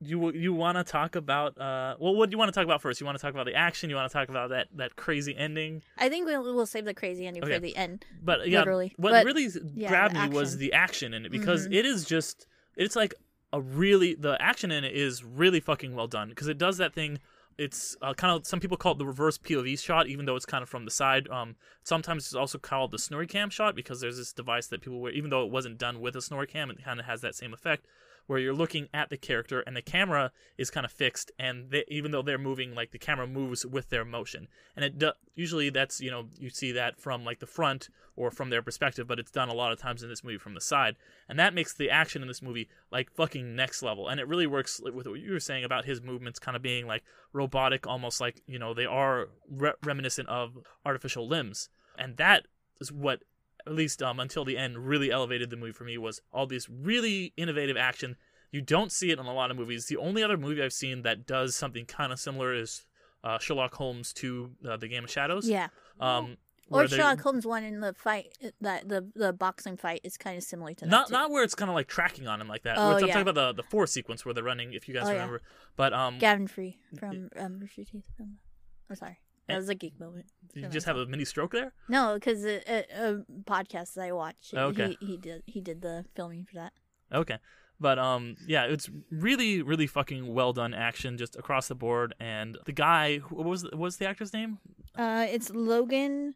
You 0.00 0.30
you 0.32 0.52
want 0.52 0.76
to 0.76 0.84
talk 0.84 1.16
about 1.16 1.56
uh 1.58 1.96
well 1.98 2.14
what 2.14 2.28
do 2.28 2.34
you 2.34 2.38
want 2.38 2.52
to 2.52 2.52
talk 2.52 2.64
about 2.64 2.82
first? 2.82 3.00
You 3.00 3.06
want 3.06 3.16
to 3.16 3.22
talk 3.22 3.32
about 3.32 3.46
the 3.46 3.54
action? 3.54 3.88
You 3.88 3.96
want 3.96 4.10
to 4.10 4.12
talk 4.12 4.28
about 4.28 4.50
that 4.50 4.68
that 4.74 4.96
crazy 4.96 5.34
ending? 5.34 5.82
I 5.96 6.08
think 6.10 6.26
we'll 6.26 6.42
we'll 6.42 6.66
save 6.66 6.84
the 6.84 6.92
crazy 6.92 7.26
ending 7.26 7.42
Okay. 7.42 7.54
for 7.54 7.60
the 7.60 7.74
end. 7.76 8.04
But 8.22 8.48
yeah, 8.48 8.60
Literally. 8.60 8.92
what 8.96 9.10
But, 9.12 9.24
really 9.24 9.48
yeah, 9.74 9.88
grabbed 9.88 10.14
me 10.14 10.28
was 10.28 10.58
the 10.58 10.72
action 10.72 11.14
in 11.14 11.24
it 11.24 11.30
because 11.30 11.66
Mhm. 11.66 11.72
it 11.74 11.86
is 11.86 12.04
just 12.04 12.46
it's 12.76 12.94
like 12.96 13.14
a 13.54 13.60
really 13.60 14.14
the 14.14 14.36
action 14.40 14.70
in 14.70 14.84
it 14.84 14.94
is 14.94 15.24
really 15.24 15.60
fucking 15.60 15.94
well 15.94 16.08
done 16.08 16.28
because 16.28 16.48
it 16.48 16.58
does 16.58 16.76
that 16.76 16.92
thing. 16.92 17.18
It's 17.58 17.96
uh, 18.02 18.12
kind 18.14 18.36
of 18.36 18.46
some 18.46 18.60
people 18.60 18.76
call 18.76 18.92
it 18.92 18.98
the 18.98 19.06
reverse 19.06 19.38
POV 19.38 19.78
shot, 19.78 20.08
even 20.08 20.26
though 20.26 20.36
it's 20.36 20.44
kind 20.44 20.62
of 20.62 20.68
from 20.68 20.84
the 20.84 20.90
side. 20.90 21.28
Um, 21.28 21.56
sometimes 21.82 22.26
it's 22.26 22.34
also 22.34 22.58
called 22.58 22.90
the 22.90 22.98
SnorriCam 22.98 23.50
shot 23.50 23.74
because 23.74 24.00
there's 24.00 24.18
this 24.18 24.32
device 24.32 24.66
that 24.66 24.82
people 24.82 25.00
wear, 25.00 25.12
even 25.12 25.30
though 25.30 25.44
it 25.44 25.50
wasn't 25.50 25.78
done 25.78 26.00
with 26.00 26.16
a 26.16 26.20
SnorriCam, 26.20 26.70
it 26.70 26.84
kind 26.84 27.00
of 27.00 27.06
has 27.06 27.22
that 27.22 27.34
same 27.34 27.54
effect 27.54 27.86
where 28.26 28.38
you're 28.38 28.54
looking 28.54 28.88
at 28.92 29.10
the 29.10 29.16
character 29.16 29.60
and 29.60 29.76
the 29.76 29.82
camera 29.82 30.32
is 30.58 30.70
kind 30.70 30.84
of 30.84 30.92
fixed, 30.92 31.30
and 31.38 31.70
they, 31.70 31.84
even 31.88 32.10
though 32.10 32.22
they're 32.22 32.38
moving, 32.38 32.74
like 32.74 32.90
the 32.90 32.98
camera 32.98 33.26
moves 33.26 33.64
with 33.64 33.88
their 33.88 34.04
motion, 34.04 34.48
and 34.74 34.84
it 34.84 34.98
do, 34.98 35.12
usually 35.34 35.70
that's 35.70 36.00
you 36.00 36.10
know 36.10 36.26
you 36.38 36.50
see 36.50 36.72
that 36.72 37.00
from 37.00 37.24
like 37.24 37.38
the 37.38 37.46
front 37.46 37.88
or 38.16 38.30
from 38.30 38.50
their 38.50 38.62
perspective, 38.62 39.06
but 39.06 39.18
it's 39.18 39.30
done 39.30 39.48
a 39.48 39.54
lot 39.54 39.72
of 39.72 39.78
times 39.78 40.02
in 40.02 40.08
this 40.08 40.24
movie 40.24 40.38
from 40.38 40.54
the 40.54 40.60
side, 40.60 40.96
and 41.28 41.38
that 41.38 41.54
makes 41.54 41.74
the 41.74 41.90
action 41.90 42.22
in 42.22 42.28
this 42.28 42.42
movie 42.42 42.68
like 42.90 43.10
fucking 43.10 43.54
next 43.54 43.82
level, 43.82 44.08
and 44.08 44.20
it 44.20 44.28
really 44.28 44.46
works 44.46 44.80
with 44.82 45.06
what 45.06 45.20
you 45.20 45.32
were 45.32 45.40
saying 45.40 45.64
about 45.64 45.84
his 45.84 46.02
movements 46.02 46.38
kind 46.38 46.56
of 46.56 46.62
being 46.62 46.86
like 46.86 47.04
robotic, 47.32 47.86
almost 47.86 48.20
like 48.20 48.42
you 48.46 48.58
know 48.58 48.74
they 48.74 48.86
are 48.86 49.28
re- 49.48 49.72
reminiscent 49.84 50.28
of 50.28 50.58
artificial 50.84 51.28
limbs, 51.28 51.68
and 51.98 52.16
that 52.16 52.46
is 52.80 52.90
what 52.92 53.22
at 53.66 53.74
least 53.74 54.02
um, 54.02 54.20
until 54.20 54.44
the 54.44 54.56
end 54.56 54.78
really 54.86 55.10
elevated 55.10 55.50
the 55.50 55.56
movie 55.56 55.72
for 55.72 55.84
me 55.84 55.98
was 55.98 56.20
all 56.32 56.46
this 56.46 56.68
really 56.68 57.32
innovative 57.36 57.76
action. 57.76 58.16
You 58.52 58.60
don't 58.60 58.92
see 58.92 59.10
it 59.10 59.18
in 59.18 59.26
a 59.26 59.34
lot 59.34 59.50
of 59.50 59.56
movies. 59.56 59.86
The 59.86 59.96
only 59.96 60.22
other 60.22 60.36
movie 60.36 60.62
I've 60.62 60.72
seen 60.72 61.02
that 61.02 61.26
does 61.26 61.54
something 61.56 61.84
kind 61.84 62.12
of 62.12 62.20
similar 62.20 62.54
is 62.54 62.86
uh, 63.24 63.38
Sherlock 63.38 63.74
Holmes 63.74 64.12
to 64.14 64.52
uh, 64.68 64.76
the 64.76 64.88
Game 64.88 65.04
of 65.04 65.10
Shadows. 65.10 65.48
Yeah. 65.48 65.68
Um, 66.00 66.36
Or 66.70 66.86
they- 66.86 66.96
Sherlock 66.96 67.20
Holmes 67.20 67.44
one 67.46 67.64
in 67.64 67.80
the 67.80 67.92
fight 67.94 68.36
that 68.60 68.88
the 68.88 69.08
the 69.14 69.32
boxing 69.32 69.76
fight 69.76 70.00
is 70.04 70.16
kind 70.16 70.36
of 70.36 70.42
similar 70.44 70.74
to 70.74 70.84
that. 70.84 70.90
not 70.90 71.06
too. 71.08 71.12
not 71.12 71.30
where 71.30 71.42
it's 71.44 71.54
kind 71.54 71.68
of 71.70 71.74
like 71.74 71.86
tracking 71.88 72.26
on 72.28 72.40
him 72.40 72.48
like 72.48 72.62
that. 72.62 72.76
Oh, 72.78 72.88
Where 72.88 72.96
I'm 72.98 73.00
yeah. 73.06 73.14
talking 73.14 73.28
about 73.28 73.34
the 73.56 73.62
the 73.62 73.68
four 73.68 73.86
sequence 73.86 74.24
where 74.24 74.32
they're 74.34 74.42
running. 74.44 74.72
If 74.72 74.88
you 74.88 74.94
guys 74.94 75.04
Oh, 75.04 75.08
yeah. 75.08 75.14
remember, 75.14 75.42
but 75.76 75.92
um, 75.92 76.18
Gavin 76.18 76.46
Free 76.48 76.78
from 76.98 77.28
um, 77.36 77.58
Rooster 77.60 77.84
Teeth. 77.84 78.08
I'm 78.18 78.96
sorry, 78.96 79.18
that 79.48 79.56
was 79.56 79.68
a 79.68 79.74
geek 79.74 79.98
moment. 80.00 80.26
did 80.54 80.64
you 80.64 80.68
just 80.68 80.86
have 80.86 80.96
a 80.96 81.06
mini 81.06 81.24
stroke 81.24 81.52
there? 81.52 81.72
no, 81.88 82.14
because 82.14 82.44
a, 82.44 82.60
a, 82.68 82.84
a 83.10 83.18
podcast 83.44 83.94
that 83.94 84.04
I 84.04 84.12
watched, 84.12 84.54
Okay. 84.54 84.96
he, 85.00 85.06
he 85.06 85.16
did 85.16 85.42
he 85.46 85.60
did 85.60 85.82
the 85.82 86.04
filming 86.14 86.44
for 86.44 86.54
that. 86.56 86.72
Okay. 87.12 87.38
But 87.78 87.98
um 87.98 88.36
yeah, 88.46 88.64
it's 88.64 88.88
really 89.10 89.62
really 89.62 89.86
fucking 89.86 90.32
well 90.32 90.52
done 90.52 90.72
action 90.74 91.18
just 91.18 91.36
across 91.36 91.68
the 91.68 91.74
board 91.74 92.14
and 92.18 92.56
the 92.64 92.72
guy 92.72 93.18
what 93.18 93.46
was 93.46 93.62
the, 93.62 93.68
what 93.70 93.80
was 93.80 93.96
the 93.98 94.06
actor's 94.08 94.32
name? 94.32 94.58
Uh, 94.96 95.26
it's 95.28 95.50
Logan. 95.50 96.34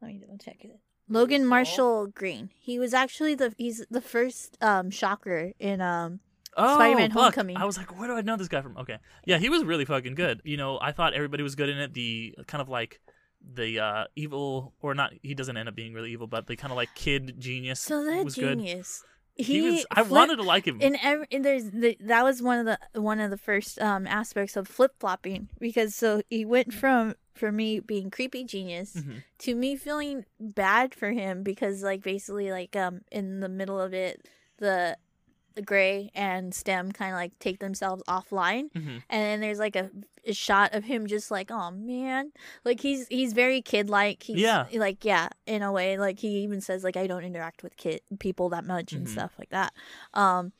Let 0.00 0.08
me 0.12 0.18
double 0.18 0.38
check 0.38 0.64
it. 0.64 0.78
Logan 1.08 1.44
Marshall 1.44 2.06
Green. 2.06 2.50
He 2.60 2.78
was 2.78 2.94
actually 2.94 3.34
the 3.34 3.52
he's 3.58 3.84
the 3.90 4.00
first 4.00 4.56
um 4.62 4.90
shocker 4.90 5.52
in 5.58 5.80
um 5.80 6.20
Oh, 6.56 6.74
Spider-Man 6.76 7.10
fuck. 7.10 7.22
Homecoming. 7.34 7.56
I 7.56 7.64
was 7.64 7.76
like, 7.76 7.96
where 7.98 8.08
do 8.08 8.14
I 8.14 8.20
know 8.22 8.36
this 8.36 8.48
guy 8.48 8.60
from? 8.62 8.76
Okay. 8.78 8.98
Yeah, 9.24 9.38
he 9.38 9.48
was 9.48 9.64
really 9.64 9.84
fucking 9.84 10.14
good. 10.14 10.40
You 10.44 10.56
know, 10.56 10.78
I 10.80 10.92
thought 10.92 11.14
everybody 11.14 11.42
was 11.42 11.54
good 11.54 11.68
in 11.68 11.78
it. 11.78 11.94
The 11.94 12.34
kind 12.46 12.60
of 12.62 12.68
like 12.68 13.00
the 13.54 13.78
uh 13.78 14.04
evil 14.16 14.74
or 14.82 14.94
not 14.96 15.12
he 15.22 15.32
doesn't 15.32 15.56
end 15.56 15.68
up 15.68 15.74
being 15.76 15.92
really 15.94 16.10
evil, 16.12 16.26
but 16.26 16.46
the 16.48 16.56
kind 16.56 16.72
of 16.72 16.76
like 16.76 16.88
kid 16.96 17.36
genius 17.38 17.78
so 17.80 18.04
that 18.04 18.24
was 18.24 18.34
good. 18.34 18.58
genius. 18.58 19.04
He, 19.40 19.60
was 19.60 19.86
I 19.92 20.02
flip- 20.02 20.10
wanted 20.10 20.36
to 20.38 20.42
like 20.42 20.66
him. 20.66 20.80
in 20.80 20.96
every 21.00 21.28
and 21.30 21.44
there's 21.44 21.70
the, 21.70 21.96
that 22.00 22.24
was 22.24 22.42
one 22.42 22.58
of 22.58 22.66
the 22.66 23.00
one 23.00 23.20
of 23.20 23.30
the 23.30 23.36
first 23.36 23.80
um 23.80 24.04
aspects 24.08 24.56
of 24.56 24.66
flip 24.66 24.94
flopping 24.98 25.48
because 25.60 25.94
so 25.94 26.20
he 26.28 26.44
went 26.44 26.74
from 26.74 27.14
for 27.36 27.52
me 27.52 27.78
being 27.78 28.10
creepy 28.10 28.42
genius 28.42 28.94
Mhm. 28.96 29.22
to 29.38 29.54
me 29.54 29.76
feeling 29.76 30.24
bad 30.40 30.92
for 30.92 31.12
him 31.12 31.44
because 31.44 31.84
like 31.84 32.02
basically 32.02 32.50
like 32.50 32.74
um 32.74 33.02
in 33.12 33.38
the 33.38 33.48
middle 33.48 33.80
of 33.80 33.94
it 33.94 34.26
the 34.58 34.96
gray 35.62 36.10
and 36.14 36.54
stem 36.54 36.92
kind 36.92 37.12
of 37.12 37.16
like 37.16 37.38
take 37.38 37.58
themselves 37.60 38.02
offline 38.08 38.70
Mhm. 38.72 39.02
and 39.10 39.22
then 39.22 39.40
there's 39.40 39.58
like 39.58 39.76
a, 39.76 39.90
a 40.26 40.32
shot 40.32 40.74
of 40.74 40.84
him 40.84 41.06
just 41.06 41.30
like 41.30 41.50
oh 41.50 41.70
man 41.70 42.32
like 42.64 42.80
he's 42.80 43.06
he's 43.08 43.32
very 43.32 43.60
kid 43.62 43.88
like 43.90 44.22
he's 44.22 44.38
Yeah. 44.38 44.66
like 44.74 45.04
yeah 45.04 45.28
in 45.46 45.62
a 45.62 45.72
way 45.72 45.98
like 45.98 46.18
he 46.20 46.28
even 46.44 46.60
says 46.60 46.84
like 46.84 46.96
i 46.96 47.06
don't 47.06 47.24
interact 47.24 47.62
with 47.62 47.76
kid 47.76 48.00
people 48.18 48.48
that 48.50 48.64
much 48.64 48.92
and 48.92 49.06
Mhm. 49.06 49.10
stuff 49.10 49.32
like 49.38 49.50
that 49.50 49.72
um 50.14 50.52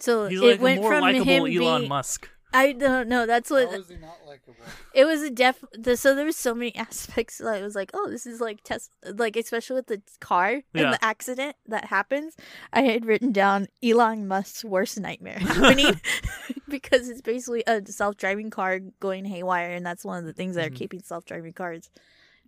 so 0.00 0.26
He's 0.26 0.40
it 0.40 0.44
like 0.44 0.60
went 0.60 0.80
more 0.80 0.90
from 0.92 1.00
likable 1.02 1.30
Elon 1.46 1.46
being, 1.80 1.88
Musk. 1.88 2.28
I 2.54 2.72
don't 2.72 3.08
know 3.08 3.26
that's 3.26 3.50
what 3.50 3.68
How 3.68 3.74
is 3.76 3.88
he 3.88 3.96
not 3.96 4.18
likable? 4.26 4.54
it 4.94 5.04
was 5.04 5.22
a 5.22 5.30
def 5.30 5.62
the, 5.72 5.96
so 5.96 6.14
there 6.14 6.24
was 6.24 6.36
so 6.36 6.54
many 6.54 6.74
aspects 6.86 7.38
that 7.38 7.60
it 7.60 7.62
was 7.62 7.74
like 7.74 7.90
oh 7.94 8.08
this 8.10 8.26
is 8.26 8.40
like 8.40 8.62
test 8.64 8.90
like 9.04 9.36
especially 9.36 9.76
with 9.76 9.86
the 9.86 10.02
car 10.20 10.62
Yeah. 10.74 10.82
and 10.84 10.92
the 10.94 11.04
accident 11.04 11.56
that 11.66 11.86
happens 11.86 12.36
i 12.72 12.82
had 12.82 13.04
written 13.06 13.32
down 13.32 13.68
elon 13.82 14.26
musk's 14.28 14.64
worst 14.64 14.98
nightmare 15.00 15.38
happening 15.40 16.00
because 16.68 17.08
it's 17.08 17.20
basically 17.22 17.62
a 17.66 17.84
self-driving 17.86 18.50
car 18.50 18.80
going 19.00 19.24
haywire 19.24 19.72
and 19.72 19.84
that's 19.84 20.04
one 20.04 20.18
of 20.18 20.24
the 20.24 20.32
things 20.32 20.54
that 20.56 20.62
Mhm. 20.70 20.74
are 20.74 20.78
keeping 20.78 21.02
self-driving 21.02 21.52
cars 21.54 21.90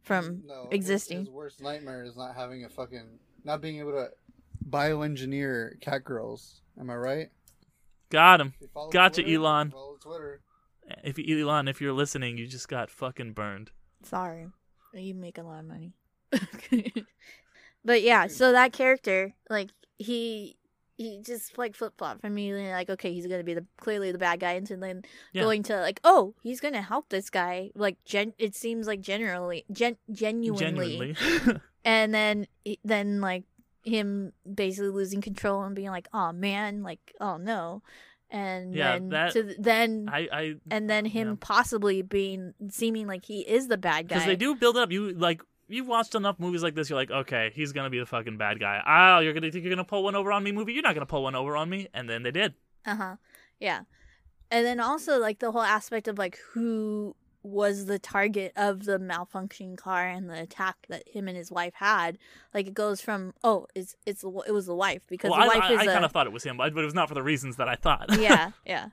from 0.03 0.43
No, 0.47 0.69
existing 0.71 1.21
His, 1.21 1.31
worst 1.31 1.63
nightmare 1.63 2.05
is 2.05 2.17
not 2.17 2.35
having 2.35 2.65
a 2.65 2.69
fucking 2.69 3.19
not 3.45 3.61
being 3.63 3.79
able 3.79 3.93
to 3.93 4.11
bioengineer 4.69 5.81
cat 5.81 6.05
girls. 6.05 6.61
Am 6.81 6.91
I 6.91 6.97
right? 6.97 7.29
Got 8.11 8.41
him. 8.41 8.55
If 8.61 8.71
you 8.75 8.89
Gotcha, 8.93 9.23
Twitter, 9.23 9.37
Elon. 9.39 9.71
Follow 9.71 9.97
Twitter. 10.01 10.41
If 11.03 11.19
Elon, 11.19 11.67
if 11.69 11.81
you're 11.81 11.93
listening, 11.93 12.37
you 12.39 12.47
just 12.47 12.69
got 12.69 12.91
fucking 12.91 13.33
burned. 13.33 13.71
sorry 14.03 14.49
you 14.93 15.15
make 15.15 15.39
a 15.39 15.43
lot 15.43 15.59
of 15.59 15.65
money 15.67 15.93
but 17.85 18.03
yeah 18.03 18.27
so 18.27 18.53
that 18.53 18.73
character 18.73 19.35
like 19.51 19.71
he 19.99 20.57
he 20.97 21.21
just 21.21 21.59
like 21.59 21.75
flip 21.75 21.93
flop 21.99 22.21
from 22.21 22.33
me 22.35 22.53
like 22.71 22.89
okay 22.89 23.13
he's 23.13 23.27
gonna 23.27 23.43
be 23.43 23.55
the 23.55 23.67
clearly 23.79 24.13
the 24.13 24.19
bad 24.19 24.39
guy 24.41 24.53
and 24.53 24.67
then 24.69 25.03
Yeah. 25.33 25.43
going 25.43 25.65
to 25.65 25.81
like 25.81 25.99
oh 26.05 26.35
he's 26.43 26.61
gonna 26.61 26.83
help 26.83 27.09
this 27.09 27.29
guy 27.31 27.71
like 27.75 27.97
gen 28.05 28.35
it 28.39 28.55
seems 28.55 28.87
like 28.87 29.01
generally 29.01 29.65
gen 29.73 29.97
genuinely, 30.13 31.15
Genuinely. 31.17 31.61
and 31.85 32.15
then 32.15 32.47
then 32.85 33.21
like 33.21 33.43
him 33.85 34.33
basically 34.53 34.89
losing 34.91 35.21
control 35.21 35.63
and 35.63 35.77
being 35.77 35.91
like 35.91 36.09
oh 36.13 36.33
man 36.33 36.83
like 36.83 37.15
oh 37.21 37.37
no 37.37 37.83
and 38.31 38.75
Yeah, 38.75 38.95
then 38.95 39.09
that- 39.11 39.33
to, 39.35 39.55
then 39.59 40.09
I, 40.11 40.29
I, 40.33 40.55
and 40.71 40.89
then 40.91 41.05
him 41.05 41.29
yeah. 41.29 41.35
possibly 41.41 42.03
being 42.03 42.55
seeming 42.71 43.07
like 43.07 43.25
he 43.25 43.41
is 43.41 43.69
the 43.69 43.77
bad 43.77 44.09
guy 44.09 44.17
because 44.17 44.27
they 44.27 44.35
do 44.37 44.57
build 44.57 44.77
it 44.77 44.81
up. 44.83 44.91
You 44.91 45.13
like, 45.13 45.41
you've 45.69 45.87
watched 45.87 46.15
enough 46.17 46.41
movies 46.41 46.63
like 46.63 46.75
this. 46.75 46.91
You're 46.91 46.99
like, 46.99 47.11
okay, 47.13 47.53
he's 47.55 47.73
gonna 47.73 47.91
be 47.91 47.99
the 48.01 48.07
fucking 48.07 48.37
bad 48.39 48.59
guy. 48.59 48.81
Oh, 48.85 49.21
you're 49.21 49.35
gonna 49.35 49.53
think 49.53 49.65
you're 49.65 49.73
gonna 49.75 49.85
pull 49.85 50.03
one 50.03 50.17
over 50.17 50.33
on 50.33 50.43
me, 50.43 50.51
movie. 50.51 50.73
You're 50.73 50.83
not 50.83 50.95
gonna 50.95 51.07
pull 51.07 51.23
one 51.23 51.37
over 51.37 51.57
on 51.57 51.69
me, 51.71 51.89
and 51.95 52.09
then 52.09 52.23
they 52.25 52.33
did. 52.33 52.55
Uh 52.85 52.97
huh. 52.97 53.17
Yeah. 53.61 53.83
And 54.51 54.67
then 54.67 54.81
also 54.81 55.19
like 55.19 55.39
the 55.39 55.53
whole 55.53 55.63
aspect 55.63 56.09
of 56.09 56.19
like 56.19 56.39
who 56.55 57.15
was 57.45 57.85
the 57.85 57.99
target 57.99 58.53
of 58.57 58.87
the 58.87 58.99
malfunctioning 58.99 59.77
car 59.77 60.09
and 60.09 60.29
the 60.31 60.41
attack 60.41 60.77
that 60.89 61.07
him 61.07 61.29
and 61.29 61.37
his 61.37 61.53
wife 61.53 61.75
had. 61.75 62.19
Like 62.53 62.67
it 62.67 62.75
goes 62.75 63.01
from 63.01 63.35
oh 63.45 63.67
it's 63.75 63.95
it's 64.07 64.25
it 64.25 64.53
was 64.53 64.67
the 64.67 64.75
wife 64.75 65.03
because 65.09 65.31
well, 65.31 65.39
the 65.41 65.45
I, 65.45 65.59
wife 65.59 65.71
I, 65.71 65.73
is 65.75 65.81
I 65.81 65.85
a 65.85 65.93
kind 65.93 66.05
of 66.05 66.11
thought 66.11 66.27
it 66.27 66.33
was 66.33 66.43
him, 66.43 66.57
but 66.57 66.75
but 66.75 66.81
it 66.81 66.87
was 66.87 66.95
not 66.95 67.07
for 67.09 67.15
the 67.15 67.23
reasons 67.23 67.57
that 67.57 67.69
I 67.69 67.77
thought. 67.77 68.19
yeah 68.19 68.51
yeah 68.67 68.89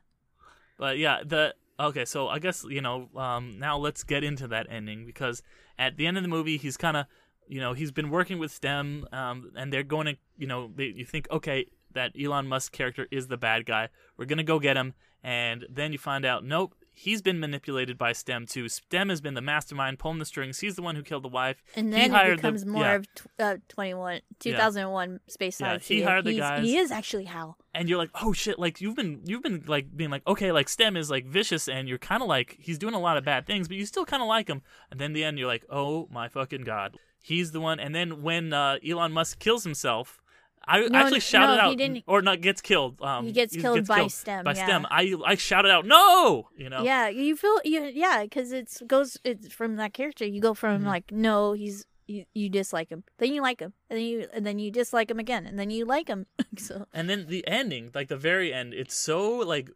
But 0.78 0.98
yeah, 0.98 1.22
the 1.26 1.56
okay, 1.80 2.06
so 2.06 2.28
I 2.28 2.40
guess 2.40 2.66
you 2.70 2.82
know, 2.82 3.10
um, 3.16 3.58
now 3.58 3.78
let's 3.78 4.04
get 4.04 4.24
into 4.24 4.48
that 4.50 4.68
ending 4.70 5.06
because 5.06 5.42
at 5.80 5.98
the 5.98 6.06
end 6.06 6.18
of 6.18 6.24
the 6.24 6.30
movie, 6.30 6.58
he's 6.58 6.78
kind 6.78 6.98
of, 6.98 7.06
you 7.48 7.60
know, 7.60 7.74
he's 7.74 7.92
been 7.92 8.10
working 8.10 8.38
with 8.38 8.52
STEM, 8.52 9.08
um, 9.12 9.52
and 9.56 9.72
they're 9.72 9.84
going 9.84 10.08
to, 10.08 10.18
you 10.38 10.46
know, 10.46 10.70
they, 10.76 10.86
you 10.86 11.06
think, 11.06 11.28
okay, 11.32 11.66
that 11.94 12.12
Elon 12.22 12.48
Musk 12.48 12.72
character 12.72 13.08
is 13.12 13.28
the 13.28 13.38
bad 13.38 13.66
guy. 13.66 13.90
We're 14.18 14.26
gonna 14.26 14.44
go 14.44 14.60
get 14.60 14.78
him, 14.78 14.94
and 15.24 15.66
then 15.70 15.92
you 15.92 15.98
find 15.98 16.26
out, 16.26 16.44
nope. 16.44 16.76
He's 16.94 17.22
been 17.22 17.40
manipulated 17.40 17.98
by 17.98 18.12
STEM 18.12 18.46
too. 18.48 18.68
STEM 18.70 19.10
has 19.10 19.22
been 19.22 19.34
the 19.34 19.42
mastermind, 19.42 19.98
pulling 19.98 20.20
the 20.20 20.26
strings. 20.26 20.60
He's 20.60 20.76
the 20.76 20.82
one 20.82 20.96
who 20.96 21.02
killed 21.04 21.24
the 21.24 21.30
wife. 21.30 21.64
and 21.76 21.88
He 21.88 21.92
then 22.00 22.12
it 22.12 22.14
hired 22.14 22.32
the- 22.34 22.42
becomes 22.42 22.66
more 22.66 22.84
yeah. 22.84 22.94
of 22.96 23.16
tw- 23.16 23.28
uh, 23.40 23.58
21 23.70 24.22
2001 24.40 25.20
space 25.28 25.60
Yeah, 25.62 25.72
odyssey 25.72 25.96
he 25.96 26.02
hired 26.02 26.26
the 26.26 26.38
guys. 26.38 26.64
he 26.64 26.78
is 26.78 26.92
actually 26.92 27.26
hal 27.26 27.58
and 27.74 27.88
you're 27.90 27.98
like, 27.98 28.10
oh 28.22 28.34
shit, 28.34 28.60
like 28.60 28.82
you've 28.82 28.96
been 28.96 29.22
you've 29.26 29.42
been 29.44 29.64
like 29.68 29.96
being 29.96 30.10
like, 30.10 30.28
okay, 30.28 30.52
like 30.52 30.68
STEM 30.70 30.98
is 30.98 31.10
like 31.10 31.26
vicious, 31.26 31.68
and 31.70 31.88
you're 31.88 31.98
kind 31.98 32.22
of 32.22 32.28
like 32.28 32.58
he's 32.60 32.78
doing 32.78 32.94
a 32.94 33.00
lot 33.00 33.18
of 33.18 33.24
bad 33.24 33.48
things, 33.48 33.68
but 33.68 33.78
you 33.78 33.86
still 33.86 34.06
kind 34.06 34.22
of 34.22 34.28
like 34.28 34.48
him. 34.50 34.62
And 34.92 35.00
then 35.00 35.14
the 35.14 35.24
end, 35.24 35.40
you're 35.40 35.48
like, 35.48 35.66
oh 35.70 36.08
my 36.12 36.28
fucking 36.28 36.64
god, 36.66 36.98
he's 37.24 37.52
the 37.52 37.62
one. 37.62 37.80
And 37.80 37.96
then 37.96 38.22
when 38.22 38.52
uh, 38.54 38.78
Elon 38.88 39.14
Musk 39.14 39.40
kills 39.40 39.64
himself, 39.64 40.21
I 40.68 40.88
No, 40.88 41.00
actually 41.00 41.20
shouted 41.22 41.56
no, 41.58 41.64
he 41.64 41.72
out, 41.72 41.78
didn't- 41.78 42.04
or 42.08 42.22
not 42.22 42.42
gets 42.42 42.62
killed. 42.62 43.02
Um, 43.02 43.26
He 43.26 43.32
gets 43.32 43.56
killed 43.56 43.88
by 43.88 44.08
STEM, 44.08 44.44
By 44.46 44.54
yeah. 44.54 44.66
STEM, 44.66 44.86
I 44.92 45.16
I 45.26 45.36
shouted 45.36 45.72
out, 45.72 45.86
no, 45.86 46.50
you 46.56 46.70
know. 46.70 46.84
yeah 46.84 47.08
you 47.10 47.36
feel 47.36 47.60
you, 47.66 47.82
yeah 47.94 48.24
because 48.24 48.52
it's 48.52 48.82
goes 48.86 49.18
it's 49.24 49.52
from 49.52 49.76
that 49.78 49.94
character 49.94 50.26
you 50.26 50.40
go 50.42 50.54
from 50.54 50.84
Mhm. 50.84 50.86
like 50.88 51.12
no 51.12 51.54
he's 51.54 51.86
you, 52.08 52.26
you 52.34 52.50
dislike 52.50 52.90
him 52.90 53.04
then 53.20 53.34
you 53.34 53.42
like 53.42 53.60
him 53.62 53.74
and 53.90 53.98
then 53.98 54.06
you 54.06 54.28
and 54.34 54.46
then 54.46 54.60
you 54.60 54.70
dislike 54.72 55.10
him 55.10 55.18
again 55.20 55.46
and 55.48 55.58
then 55.58 55.70
you 55.72 55.86
like 55.86 56.08
him 56.10 56.26
so 56.58 56.86
And 56.94 57.10
then 57.10 57.28
the 57.28 57.48
ending, 57.48 57.90
like 57.96 58.10
the 58.10 58.18
very 58.18 58.54
end, 58.54 58.74
it's 58.74 58.96
so 58.96 59.38
like 59.38 59.70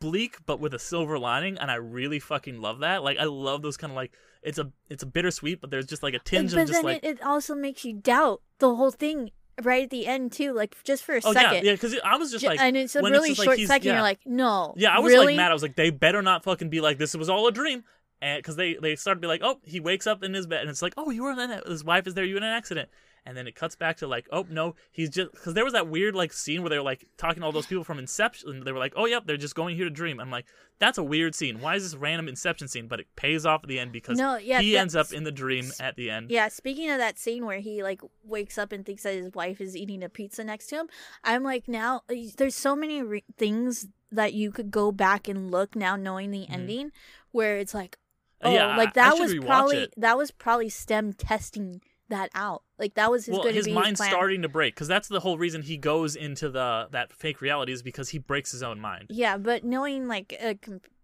bleak 0.00 0.36
but 0.46 0.60
with 0.60 0.74
a 0.74 0.78
silver 0.78 1.18
lining, 1.18 1.56
and 1.58 1.70
I 1.70 1.74
really 1.76 2.18
fucking 2.20 2.60
love 2.60 2.80
that. 2.80 3.02
Like 3.02 3.18
I 3.18 3.24
love 3.24 3.62
those 3.62 3.76
kind 3.76 3.90
of 3.90 3.96
like 3.96 4.12
it's 4.42 4.58
a 4.58 4.70
it's 4.88 5.02
a 5.02 5.06
bittersweet, 5.06 5.60
but 5.60 5.70
there's 5.70 5.86
just 5.86 6.02
like 6.02 6.14
a 6.14 6.18
tinge 6.20 6.52
but 6.54 6.62
of 6.62 6.68
just 6.68 6.84
like 6.84 7.02
it, 7.02 7.18
it 7.18 7.22
also 7.22 7.54
makes 7.54 7.84
you 7.84 7.94
doubt 7.94 8.42
the 8.58 8.74
whole 8.76 8.90
thing 8.90 9.30
right 9.62 9.84
at 9.84 9.90
the 9.90 10.06
end 10.06 10.32
too 10.32 10.52
like 10.52 10.76
just 10.84 11.04
for 11.04 11.14
a 11.14 11.20
oh 11.24 11.32
second. 11.32 11.56
Yeah 11.56 11.60
yeah 11.62 11.72
because 11.72 11.94
I 12.04 12.16
was 12.16 12.30
just 12.30 12.44
like 12.44 12.58
and 12.60 12.76
it's 12.76 12.96
a 12.96 13.02
when 13.02 13.12
really 13.12 13.30
like 13.34 13.44
short 13.44 13.58
he's- 13.58 13.68
second 13.68 13.88
yeah. 13.88 13.94
you're 13.94 14.02
like 14.02 14.20
no 14.24 14.72
yeah 14.76 14.94
I 14.96 15.00
was 15.00 15.12
really? 15.12 15.26
like 15.26 15.36
mad. 15.36 15.50
I 15.50 15.54
was 15.54 15.62
like 15.62 15.76
they 15.76 15.90
better 15.90 16.22
not 16.22 16.42
fucking 16.44 16.70
be 16.70 16.80
like 16.80 16.98
this 16.98 17.14
was 17.14 17.28
all 17.28 17.46
a 17.46 17.52
dream. 17.52 17.84
And 18.22 18.38
because 18.38 18.56
they 18.56 18.74
they 18.74 18.94
started 18.96 19.20
to 19.20 19.24
be 19.24 19.28
like 19.28 19.40
oh 19.42 19.58
he 19.64 19.80
wakes 19.80 20.06
up 20.06 20.22
in 20.22 20.32
his 20.32 20.46
bed 20.46 20.60
and 20.60 20.70
it's 20.70 20.80
like 20.80 20.94
oh 20.96 21.10
you 21.10 21.24
were 21.24 21.32
in 21.32 21.60
his 21.66 21.84
wife 21.84 22.06
is 22.06 22.14
there 22.14 22.24
you 22.24 22.36
in 22.36 22.42
an 22.44 22.50
accident 22.52 22.88
and 23.24 23.36
then 23.36 23.46
it 23.46 23.54
cuts 23.54 23.76
back 23.76 23.98
to 23.98 24.06
like, 24.06 24.26
oh 24.32 24.46
no, 24.50 24.74
he's 24.90 25.08
just 25.10 25.32
because 25.32 25.54
there 25.54 25.64
was 25.64 25.72
that 25.74 25.88
weird 25.88 26.14
like 26.14 26.32
scene 26.32 26.62
where 26.62 26.70
they 26.70 26.76
were 26.76 26.84
like 26.84 27.06
talking 27.16 27.40
to 27.40 27.46
all 27.46 27.52
those 27.52 27.66
people 27.66 27.84
from 27.84 27.98
Inception. 27.98 28.50
And 28.50 28.62
They 28.64 28.72
were 28.72 28.78
like, 28.78 28.94
oh 28.96 29.06
yep, 29.06 29.26
they're 29.26 29.36
just 29.36 29.54
going 29.54 29.76
here 29.76 29.84
to 29.84 29.90
dream. 29.90 30.18
I'm 30.18 30.30
like, 30.30 30.46
that's 30.78 30.98
a 30.98 31.02
weird 31.02 31.34
scene. 31.34 31.60
Why 31.60 31.76
is 31.76 31.84
this 31.84 31.98
random 31.98 32.28
Inception 32.28 32.66
scene? 32.68 32.88
But 32.88 33.00
it 33.00 33.06
pays 33.14 33.46
off 33.46 33.62
at 33.62 33.68
the 33.68 33.78
end 33.78 33.92
because 33.92 34.18
No, 34.18 34.36
yeah, 34.36 34.60
he 34.60 34.76
ends 34.76 34.96
up 34.96 35.12
in 35.12 35.22
the 35.22 35.30
dream 35.30 35.70
at 35.78 35.96
the 35.96 36.10
end. 36.10 36.30
Yeah, 36.30 36.48
speaking 36.48 36.90
of 36.90 36.98
that 36.98 37.18
scene 37.18 37.46
where 37.46 37.60
he 37.60 37.82
like 37.82 38.00
wakes 38.24 38.58
up 38.58 38.72
and 38.72 38.84
thinks 38.84 39.04
that 39.04 39.14
his 39.14 39.32
wife 39.34 39.60
is 39.60 39.76
eating 39.76 40.02
a 40.02 40.08
pizza 40.08 40.42
next 40.42 40.66
to 40.68 40.76
him, 40.76 40.88
I'm 41.22 41.44
like 41.44 41.68
now 41.68 42.02
there's 42.36 42.56
so 42.56 42.74
many 42.74 43.02
re- 43.02 43.24
things 43.36 43.86
that 44.10 44.34
you 44.34 44.50
could 44.50 44.70
go 44.70 44.90
back 44.92 45.28
and 45.28 45.50
look 45.50 45.76
now 45.76 45.96
knowing 45.96 46.30
the 46.32 46.40
mm-hmm. 46.40 46.52
ending 46.52 46.92
where 47.30 47.56
it's 47.56 47.72
like 47.72 47.98
oh 48.42 48.52
yeah, 48.52 48.76
like 48.76 48.94
that 48.94 49.16
was 49.16 49.34
probably 49.36 49.84
it. 49.84 49.94
that 49.96 50.18
was 50.18 50.30
probably 50.30 50.68
STEM 50.68 51.12
testing 51.14 51.80
that 52.12 52.30
out. 52.34 52.62
Like 52.78 52.94
that 52.94 53.10
was 53.10 53.26
his 53.26 53.32
well, 53.34 53.42
going 53.42 53.52
to 53.54 53.58
his 53.58 53.66
be 53.66 53.72
mind's 53.74 53.90
his 53.90 53.98
plan. 54.00 54.10
starting 54.10 54.42
to 54.42 54.48
break 54.48 54.74
because 54.74 54.88
that's 54.88 55.08
the 55.08 55.20
whole 55.20 55.36
reason 55.38 55.62
he 55.62 55.76
goes 55.76 56.14
into 56.16 56.48
the 56.48 56.88
that 56.92 57.12
fake 57.12 57.40
reality 57.40 57.72
is 57.72 57.82
because 57.82 58.10
he 58.10 58.18
breaks 58.18 58.52
his 58.52 58.62
own 58.62 58.78
mind. 58.80 59.06
Yeah, 59.10 59.36
but 59.36 59.64
knowing 59.64 60.08
like 60.08 60.32
a 60.40 60.56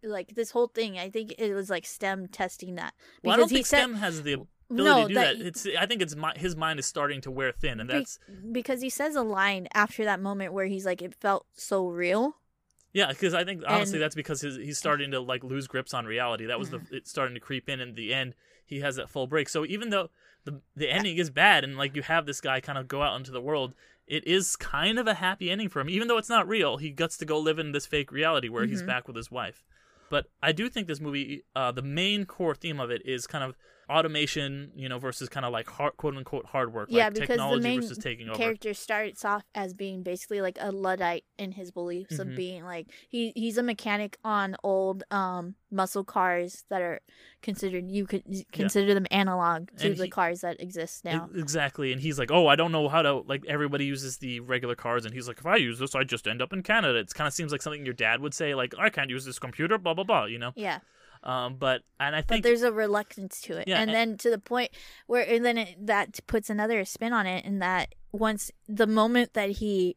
like 0.03 0.35
this 0.35 0.51
whole 0.53 0.69
thing, 0.69 0.99
I 0.99 1.11
think 1.11 1.35
it 1.39 1.53
was 1.55 1.69
like 1.69 1.85
STEM 1.85 2.29
testing 2.29 2.77
that 2.77 2.95
Well, 3.25 3.35
I 3.35 3.37
don't 3.37 3.49
he 3.51 3.57
think 3.57 3.67
said 3.67 3.79
STEM 3.81 3.95
has 3.97 4.23
the 4.23 4.33
ability 4.35 4.49
No, 4.71 5.03
to 5.03 5.09
do 5.09 5.15
that- 5.15 5.39
that. 5.39 5.47
It's 5.47 5.67
I 5.79 5.87
think 5.87 6.03
it's 6.03 6.15
mi- 6.17 6.37
his 6.37 6.55
mind 6.57 6.79
is 6.79 6.87
starting 6.87 7.21
to 7.23 7.31
wear 7.31 7.51
thin, 7.53 7.81
and 7.81 7.91
that's 7.91 8.19
because 8.53 8.81
he 8.81 8.91
says 8.91 9.17
a 9.17 9.23
line 9.23 9.67
after 9.75 10.05
that 10.05 10.21
moment 10.21 10.53
where 10.53 10.67
he's 10.67 10.87
like, 10.87 11.03
it 11.03 11.15
felt 11.15 11.47
so 11.55 11.89
real. 11.89 12.37
yeah. 12.93 13.09
Because 13.09 13.35
I 13.35 13.45
think 13.45 13.63
honestly 13.67 13.97
And- 13.97 14.03
that's 14.03 14.15
because 14.15 14.41
his, 14.41 14.57
he's 14.57 14.79
starting 14.79 15.11
to 15.13 15.21
like 15.21 15.43
lose 15.45 15.67
grips 15.67 15.95
on 15.95 16.05
reality. 16.07 16.47
That 16.47 16.59
was 16.59 16.71
the 16.71 16.81
it's 16.91 17.11
starting 17.11 17.35
to 17.35 17.41
creep 17.41 17.69
in. 17.69 17.81
In 17.81 17.95
the 17.95 18.13
end, 18.15 18.35
he 18.67 18.81
has 18.81 18.97
that 18.97 19.09
full 19.09 19.27
break. 19.27 19.49
So 19.49 19.65
even 19.67 19.89
though 19.91 20.11
the 20.45 20.61
the 20.77 20.89
ending 20.91 21.17
is 21.19 21.31
bad, 21.31 21.65
and 21.65 21.77
like 21.77 21.95
you 21.97 22.03
have 22.03 22.27
this 22.27 22.41
guy 22.41 22.61
kind 22.61 22.79
of 22.79 22.89
go 22.89 23.03
out 23.03 23.17
into 23.17 23.31
the 23.31 23.41
world. 23.41 23.75
It 24.07 24.27
is 24.27 24.57
kind 24.57 24.99
of 24.99 25.07
a 25.07 25.15
happy 25.15 25.51
ending 25.51 25.69
for 25.69 25.81
him, 25.81 25.91
even 25.91 26.09
though 26.09 26.17
it's 26.17 26.31
not 26.31 26.49
real. 26.49 26.79
He 26.79 26.91
gets 26.91 27.19
to 27.19 27.27
go 27.27 27.39
live 27.39 27.59
in 27.59 27.73
this 27.73 27.85
fake 27.87 28.11
reality 28.11 28.49
where 28.49 28.63
Mm-hmm. 28.65 28.71
he's 28.71 28.83
back 28.83 29.07
with 29.07 29.17
his 29.17 29.31
wife. 29.31 29.65
But 30.09 30.27
I 30.43 30.53
do 30.53 30.71
think 30.71 30.87
this 30.89 31.01
movie, 31.01 31.43
uh, 31.55 31.73
the 31.73 31.83
main 31.83 32.25
core 32.25 32.55
theme 32.55 32.81
of 32.81 32.91
it 32.91 33.03
is 33.05 33.27
kind 33.27 33.45
of 33.45 33.55
automation, 33.91 34.71
you 34.75 34.89
know, 34.89 34.99
versus 34.99 35.29
kind 35.29 35.45
of 35.47 35.53
like 35.53 35.69
hard, 35.69 35.97
quote 35.97 36.17
unquote 36.17 36.47
hard 36.47 36.73
work, 36.73 36.89
yeah, 36.91 37.05
like 37.05 37.15
because 37.15 37.29
technology 37.29 37.63
the 37.63 37.69
main 37.69 37.81
versus 37.81 37.99
taking 37.99 38.29
over. 38.29 38.39
character 38.39 38.75
starts 38.75 39.25
off 39.25 39.45
as 39.55 39.75
being 39.75 40.03
basically 40.03 40.41
like 40.41 40.59
a 40.61 40.71
luddite 40.73 41.25
in 41.39 41.53
his 41.53 41.71
beliefs 41.71 42.17
Mhm. 42.17 42.21
of 42.21 42.37
being 42.37 42.65
like 42.65 42.89
he 43.09 43.33
he's 43.35 43.59
a 43.59 43.63
mechanic 43.63 44.17
on 44.25 44.57
old 44.63 45.05
um 45.11 45.55
muscle 45.71 46.05
cars 46.05 46.65
that 46.71 46.81
are 46.81 47.01
considered 47.43 47.91
you 47.91 48.07
could 48.07 48.23
consider 48.53 48.95
them 48.95 49.07
analog 49.11 49.69
to 49.77 49.89
And 49.89 49.97
the 49.97 50.05
he- 50.05 50.11
cars 50.11 50.41
that 50.41 50.61
exist 50.61 51.05
now. 51.05 51.29
Exactly, 51.35 51.93
and 51.93 52.01
he's 52.01 52.19
like, 52.19 52.31
"Oh, 52.31 52.47
I 52.47 52.57
don't 52.57 52.73
know 52.73 52.89
how 52.89 53.03
to 53.03 53.15
like." 53.15 53.45
Everybody 53.47 53.85
uses 53.85 54.19
the 54.19 54.41
regular 54.41 54.75
cars, 54.75 55.05
and 55.05 55.13
he's 55.15 55.29
like, 55.29 55.39
"If 55.39 55.47
I 55.47 55.57
use 55.57 55.79
this, 55.79 55.95
I 55.95 56.05
just 56.05 56.27
end 56.27 56.41
up 56.43 56.53
in 56.53 56.63
Canada." 56.63 56.99
It 56.99 57.13
kind 57.15 57.29
of 57.29 57.35
seems 57.35 57.53
like 57.53 57.63
something 57.63 57.85
your 57.85 57.95
dad 57.95 58.21
would 58.21 58.35
say, 58.35 58.55
like, 58.55 58.75
"I 58.79 58.89
can't 58.91 59.11
use 59.11 59.25
this 59.25 59.39
computer," 59.39 59.79
blah 59.79 59.95
blah 59.95 60.05
blah. 60.05 60.25
You 60.25 60.39
know. 60.39 60.53
yeah. 60.57 60.79
Um, 61.23 61.57
but 61.57 61.83
and 61.99 62.15
I 62.15 62.21
but 62.21 62.29
think 62.29 62.45
there's 62.45 62.63
a 62.63 62.73
reluctance 62.73 63.41
to 63.43 63.59
it. 63.59 63.69
Yeah, 63.69 63.81
and 63.81 63.91
and- 63.91 63.95
then 63.95 64.19
to 64.19 64.31
the 64.31 64.39
point 64.39 64.71
where 65.07 65.23
and 65.23 65.45
then 65.45 65.59
it, 65.59 65.87
that 65.87 66.21
puts 66.27 66.51
another 66.51 66.85
spin 66.85 67.13
on 67.13 67.27
it 67.27 67.45
in 67.45 67.59
that 67.59 67.95
once 68.13 68.51
the 68.69 68.87
moment 68.87 69.35
that 69.35 69.51
he 69.51 69.97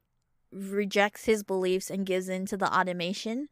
rejects 0.51 1.25
his 1.25 1.43
beliefs 1.43 1.89
and 1.89 2.05
gives 2.05 2.27
in 2.27 2.45
to 2.45 2.57
the 2.57 2.73
automation 2.73 3.47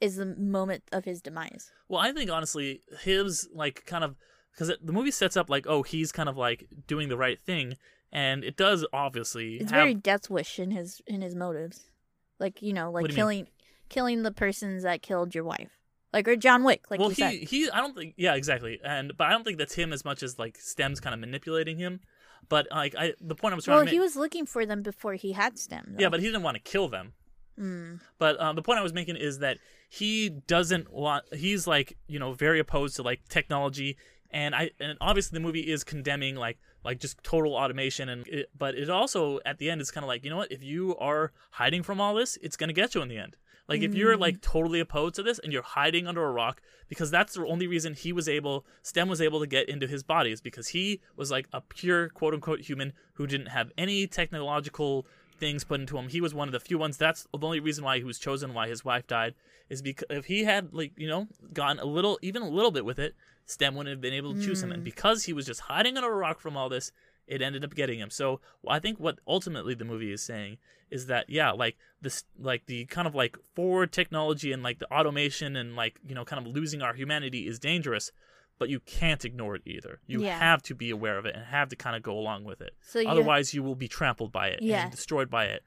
is 0.00 0.16
the 0.16 0.26
moment 0.26 0.84
of 0.92 1.04
his 1.04 1.20
demise. 1.20 1.70
Well, 1.88 2.00
I 2.00 2.12
think 2.12 2.30
honestly, 2.30 2.82
his 3.02 3.48
like 3.52 3.84
kind 3.86 4.04
of 4.04 4.16
because 4.52 4.72
the 4.82 4.92
movie 4.92 5.10
sets 5.10 5.36
up 5.36 5.50
like, 5.50 5.66
oh, 5.66 5.82
he's 5.82 6.12
kind 6.12 6.28
of 6.28 6.36
like 6.36 6.66
doing 6.86 7.08
the 7.08 7.16
right 7.16 7.40
thing, 7.40 7.76
and 8.12 8.44
it 8.44 8.56
does 8.56 8.86
obviously 8.92 9.56
it's 9.56 9.70
have 9.70 9.80
very 9.80 9.94
death 9.94 10.30
wish 10.30 10.58
in 10.58 10.70
his 10.70 11.02
in 11.06 11.22
his 11.22 11.34
motives. 11.34 11.90
Like 12.38 12.62
you 12.62 12.72
know 12.72 12.90
like 12.90 13.02
you 13.02 13.08
mean? 13.08 13.16
killing 13.16 13.48
killing 13.88 14.22
the 14.22 14.32
persons 14.32 14.82
that 14.82 15.02
killed 15.02 15.34
your 15.34 15.44
wife 15.44 15.77
like 16.12 16.26
or 16.26 16.36
john 16.36 16.64
wick 16.64 16.90
like 16.90 17.00
well, 17.00 17.10
he 17.10 17.14
said 17.14 17.32
he 17.32 17.70
I 17.70 17.78
don't 17.80 17.96
think 17.96 18.14
yeah 18.16 18.34
exactly, 18.34 18.80
and 18.82 19.16
but 19.16 19.26
I 19.26 19.30
don't 19.30 19.44
think 19.44 19.58
that's 19.58 19.74
him 19.74 19.92
as 19.92 20.04
much 20.04 20.22
as 20.22 20.38
like 20.38 20.56
Stem's 20.58 21.00
kind 21.00 21.14
of 21.14 21.20
manipulating 21.20 21.78
him. 21.78 22.00
But 22.48 22.68
like 22.70 22.94
I 22.96 23.14
the 23.20 23.34
point 23.34 23.52
I 23.52 23.56
was 23.56 23.64
trying 23.64 23.76
well 23.76 23.80
to 23.82 23.86
make, 23.86 23.92
he 23.92 24.00
was 24.00 24.16
looking 24.16 24.46
for 24.46 24.64
them 24.64 24.82
before 24.82 25.14
he 25.14 25.32
had 25.32 25.58
stem 25.58 25.84
though. 25.90 26.02
yeah, 26.02 26.08
but 26.08 26.20
he 26.20 26.26
didn't 26.26 26.42
want 26.42 26.56
to 26.56 26.62
kill 26.62 26.88
them. 26.88 27.12
Mm. 27.58 28.00
But 28.18 28.40
um, 28.40 28.56
the 28.56 28.62
point 28.62 28.78
I 28.78 28.82
was 28.82 28.92
making 28.92 29.16
is 29.16 29.40
that 29.40 29.58
he 29.88 30.28
doesn't 30.28 30.92
want. 30.92 31.24
He's 31.34 31.66
like 31.66 31.96
you 32.06 32.18
know 32.18 32.32
very 32.32 32.58
opposed 32.58 32.96
to 32.96 33.02
like 33.02 33.20
technology, 33.28 33.96
and 34.30 34.54
I 34.54 34.70
and 34.80 34.96
obviously 35.00 35.36
the 35.36 35.44
movie 35.44 35.70
is 35.70 35.84
condemning 35.84 36.36
like 36.36 36.58
like 36.84 37.00
just 37.00 37.22
total 37.22 37.54
automation, 37.54 38.08
and 38.08 38.26
it, 38.28 38.50
but 38.56 38.74
it 38.74 38.88
also 38.88 39.40
at 39.44 39.58
the 39.58 39.70
end 39.70 39.80
is 39.80 39.90
kind 39.90 40.04
of 40.04 40.08
like 40.08 40.24
you 40.24 40.30
know 40.30 40.38
what 40.38 40.52
if 40.52 40.62
you 40.62 40.96
are 40.96 41.32
hiding 41.50 41.82
from 41.82 42.00
all 42.00 42.14
this, 42.14 42.38
it's 42.40 42.56
gonna 42.56 42.72
get 42.72 42.94
you 42.94 43.02
in 43.02 43.08
the 43.08 43.18
end. 43.18 43.36
Like 43.68 43.82
if 43.82 43.94
you're 43.94 44.16
mm. 44.16 44.20
like 44.20 44.40
totally 44.40 44.80
opposed 44.80 45.16
to 45.16 45.22
this 45.22 45.38
and 45.38 45.52
you're 45.52 45.62
hiding 45.62 46.06
under 46.06 46.24
a 46.24 46.32
rock, 46.32 46.62
because 46.88 47.10
that's 47.10 47.34
the 47.34 47.46
only 47.46 47.66
reason 47.66 47.92
he 47.94 48.12
was 48.12 48.28
able, 48.28 48.64
Stem 48.82 49.08
was 49.08 49.20
able 49.20 49.40
to 49.40 49.46
get 49.46 49.68
into 49.68 49.86
his 49.86 50.02
body 50.02 50.32
is 50.32 50.40
because 50.40 50.68
he 50.68 51.00
was 51.16 51.30
like 51.30 51.48
a 51.52 51.60
pure 51.60 52.08
quote 52.08 52.32
unquote 52.32 52.60
human 52.60 52.94
who 53.14 53.26
didn't 53.26 53.48
have 53.48 53.70
any 53.76 54.06
technological 54.06 55.06
things 55.38 55.64
put 55.64 55.80
into 55.80 55.98
him. 55.98 56.08
He 56.08 56.20
was 56.20 56.34
one 56.34 56.48
of 56.48 56.52
the 56.52 56.60
few 56.60 56.78
ones. 56.78 56.96
That's 56.96 57.26
the 57.32 57.46
only 57.46 57.60
reason 57.60 57.84
why 57.84 57.98
he 57.98 58.04
was 58.04 58.18
chosen. 58.18 58.54
Why 58.54 58.68
his 58.68 58.84
wife 58.84 59.06
died 59.06 59.34
is 59.68 59.82
because 59.82 60.06
if 60.10 60.24
he 60.24 60.44
had 60.44 60.72
like 60.72 60.92
you 60.96 61.06
know 61.06 61.28
gone 61.52 61.78
a 61.78 61.84
little, 61.84 62.18
even 62.22 62.42
a 62.42 62.48
little 62.48 62.70
bit 62.70 62.86
with 62.86 62.98
it, 62.98 63.14
Stem 63.44 63.74
wouldn't 63.74 63.92
have 63.92 64.00
been 64.00 64.14
able 64.14 64.34
to 64.34 64.42
choose 64.42 64.62
him. 64.62 64.72
And 64.72 64.82
mm. 64.82 64.84
because 64.84 65.24
he 65.24 65.32
was 65.32 65.46
just 65.46 65.60
hiding 65.60 65.96
under 65.96 66.12
a 66.12 66.16
rock 66.16 66.40
from 66.40 66.56
all 66.56 66.68
this, 66.68 66.92
it 67.28 67.42
ended 67.42 67.64
up 67.64 67.74
getting 67.74 67.98
him. 68.00 68.10
So 68.10 68.40
I 68.66 68.78
think 68.78 68.98
what 68.98 69.18
ultimately 69.26 69.74
the 69.74 69.84
movie 69.84 70.12
is 70.12 70.22
saying 70.22 70.58
is 70.90 71.06
that 71.06 71.28
yeah, 71.28 71.50
like 71.52 71.76
this, 72.00 72.24
like 72.38 72.66
the 72.66 72.86
kind 72.86 73.06
of 73.06 73.14
like 73.14 73.36
forward 73.54 73.92
technology 73.92 74.52
and 74.52 74.62
like 74.62 74.78
the 74.78 74.90
automation 74.92 75.54
and 75.56 75.76
like 75.76 76.00
you 76.06 76.14
know 76.14 76.24
kind 76.24 76.44
of 76.46 76.52
losing 76.52 76.82
our 76.82 76.94
humanity 76.94 77.46
is 77.46 77.58
dangerous. 77.58 78.10
But 78.58 78.70
you 78.70 78.80
can't 78.80 79.24
ignore 79.24 79.54
it 79.54 79.62
either. 79.66 80.00
You 80.08 80.24
Yeah. 80.24 80.36
have 80.36 80.62
to 80.64 80.74
be 80.74 80.90
aware 80.90 81.16
of 81.16 81.26
it 81.26 81.36
and 81.36 81.44
have 81.44 81.68
to 81.68 81.76
kind 81.76 81.94
of 81.94 82.02
go 82.02 82.18
along 82.18 82.42
with 82.42 82.60
it. 82.60 82.72
So 82.80 82.98
you- 82.98 83.08
Otherwise, 83.08 83.54
you 83.54 83.62
will 83.62 83.76
be 83.76 83.86
trampled 83.86 84.32
by 84.32 84.48
it 84.48 84.60
Yeah. 84.62 84.82
and 84.82 84.90
destroyed 84.90 85.30
by 85.30 85.44
it, 85.44 85.62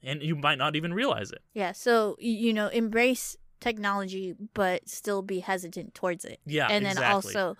and 0.00 0.22
you 0.22 0.36
might 0.36 0.56
not 0.56 0.76
even 0.76 0.94
realize 0.94 1.32
it. 1.32 1.42
Yeah, 1.54 1.72
so 1.72 2.14
you 2.20 2.52
know, 2.52 2.68
embrace 2.68 3.36
technology, 3.58 4.34
but 4.54 4.88
still 4.88 5.22
be 5.22 5.40
hesitant 5.40 5.94
towards 5.94 6.24
it. 6.24 6.38
Yeah, 6.46 6.68
and 6.70 6.84
then 6.84 6.92
exactly. 6.92 7.34
also 7.34 7.56